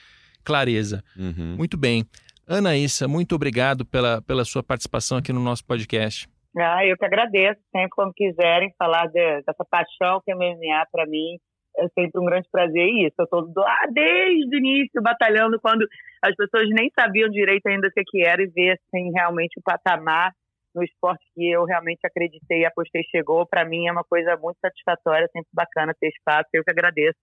[0.43, 1.03] clareza.
[1.17, 1.55] Uhum.
[1.57, 2.05] Muito bem.
[2.47, 6.27] Anaísa, muito obrigado pela, pela sua participação aqui no nosso podcast.
[6.57, 7.59] Ah, eu que agradeço.
[7.71, 11.39] Sempre quando quiserem falar de, dessa paixão que é MMA para mim,
[11.77, 13.15] é sempre um grande prazer isso.
[13.17, 15.87] Eu estou lá desde o início batalhando quando
[16.21, 20.33] as pessoas nem sabiam direito ainda o que era e ver assim, realmente o patamar
[20.73, 23.45] no esporte que eu realmente acreditei e apostei chegou.
[23.45, 26.49] Para mim é uma coisa muito satisfatória, sempre bacana ter espaço.
[26.53, 27.17] Eu que agradeço.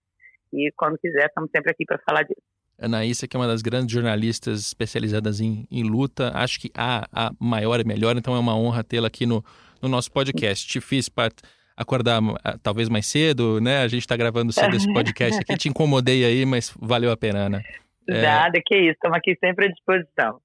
[0.52, 2.42] E quando quiser, estamos sempre aqui para falar disso.
[2.80, 7.30] Anaísa, que é uma das grandes jornalistas especializadas em, em luta, acho que a, a
[7.38, 9.44] maior e melhor, então é uma honra tê-la aqui no,
[9.82, 10.66] no nosso podcast.
[10.66, 11.42] Te fiz parte
[11.76, 13.82] acordar ah, talvez mais cedo, né?
[13.82, 15.56] A gente está gravando cedo esse podcast aqui.
[15.56, 17.62] Te incomodei aí, mas valeu a pena, né?
[18.08, 18.22] É...
[18.22, 18.92] Nada, que isso.
[18.92, 20.40] Estamos aqui sempre à disposição.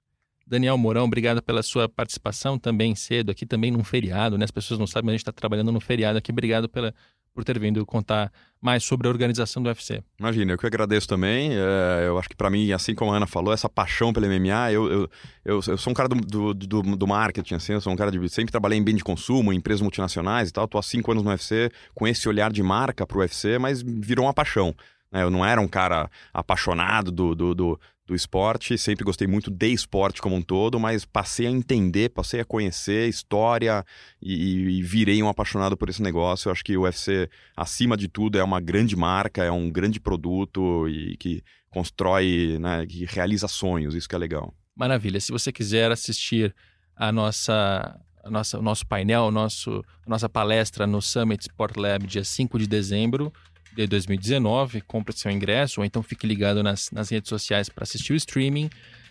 [0.46, 4.44] Daniel Mourão, obrigado pela sua participação também cedo aqui, também num feriado, né?
[4.44, 6.30] As pessoas não sabem, mas a gente está trabalhando no feriado aqui.
[6.30, 6.94] Obrigado pela,
[7.36, 8.32] por ter vindo contar
[8.62, 10.02] mais sobre a organização do UFC.
[10.18, 11.50] Imagina, eu que agradeço também.
[11.52, 14.72] É, eu acho que para mim, assim como a Ana falou, essa paixão pelo MMA,
[14.72, 15.10] eu, eu,
[15.44, 18.28] eu, eu sou um cara do, do, do, marketing, assim, eu sou um cara de.
[18.30, 20.66] Sempre trabalhei em bem de consumo, em empresas multinacionais e tal.
[20.66, 24.24] Tô há cinco anos no UFC com esse olhar de marca pro UFC, mas virou
[24.24, 24.74] uma paixão.
[25.12, 25.22] Né?
[25.22, 29.72] Eu não era um cara apaixonado do, do, do, do esporte, sempre gostei muito de
[29.72, 33.84] esporte como um todo, mas passei a entender, passei a conhecer história
[34.22, 36.48] e, e, virei um apaixonado por esse negócio.
[36.48, 39.98] Eu acho que o UFC, acima de tudo, é uma grande marca, é um grande
[39.98, 44.54] produto e que constrói, né, que realiza sonhos, isso que é legal.
[44.74, 45.20] Maravilha.
[45.20, 46.54] Se você quiser assistir
[46.94, 48.00] a nossa,
[48.30, 52.66] nossa, o nosso painel, nosso, a nossa palestra no Summit Sport Lab, dia 5 de
[52.66, 53.32] dezembro,
[53.76, 58.12] de 2019, compre seu ingresso, ou então fique ligado nas, nas redes sociais para assistir
[58.12, 58.66] o streaming.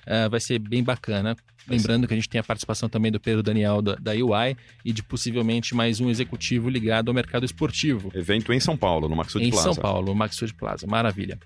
[0.06, 1.36] Uh, vai ser bem bacana.
[1.68, 4.94] Lembrando que a gente tem a participação também do Pedro Daniel da, da UI e
[4.94, 8.12] de possivelmente mais um executivo ligado ao mercado esportivo.
[8.14, 9.70] Evento em São Paulo, no Maxud Plaza.
[9.70, 10.86] Em São Paulo, no Maxud Plaza.
[10.86, 11.40] Maravilha.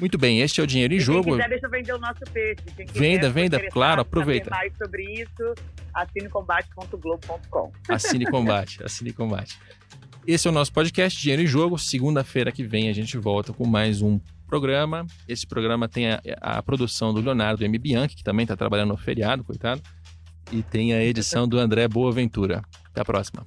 [0.00, 1.24] Muito bem, este é o Dinheiro em e Jogo.
[1.24, 2.62] Quem quiser, deixa eu vender o nosso peixe.
[2.74, 4.48] Quem venda, venda, claro, aproveita.
[4.48, 5.54] mais sobre isso,
[5.92, 7.72] assinecombate.globo.com.
[7.88, 9.58] Assine Combate, assine Combate.
[10.32, 11.76] Esse é o nosso podcast Dinheiro em Jogo.
[11.76, 15.04] Segunda-feira que vem a gente volta com mais um programa.
[15.26, 17.76] Esse programa tem a, a produção do Leonardo M.
[17.76, 19.82] Bianchi, que também está trabalhando no feriado, coitado.
[20.52, 22.62] E tem a edição do André Boaventura.
[22.92, 23.42] Até a próxima.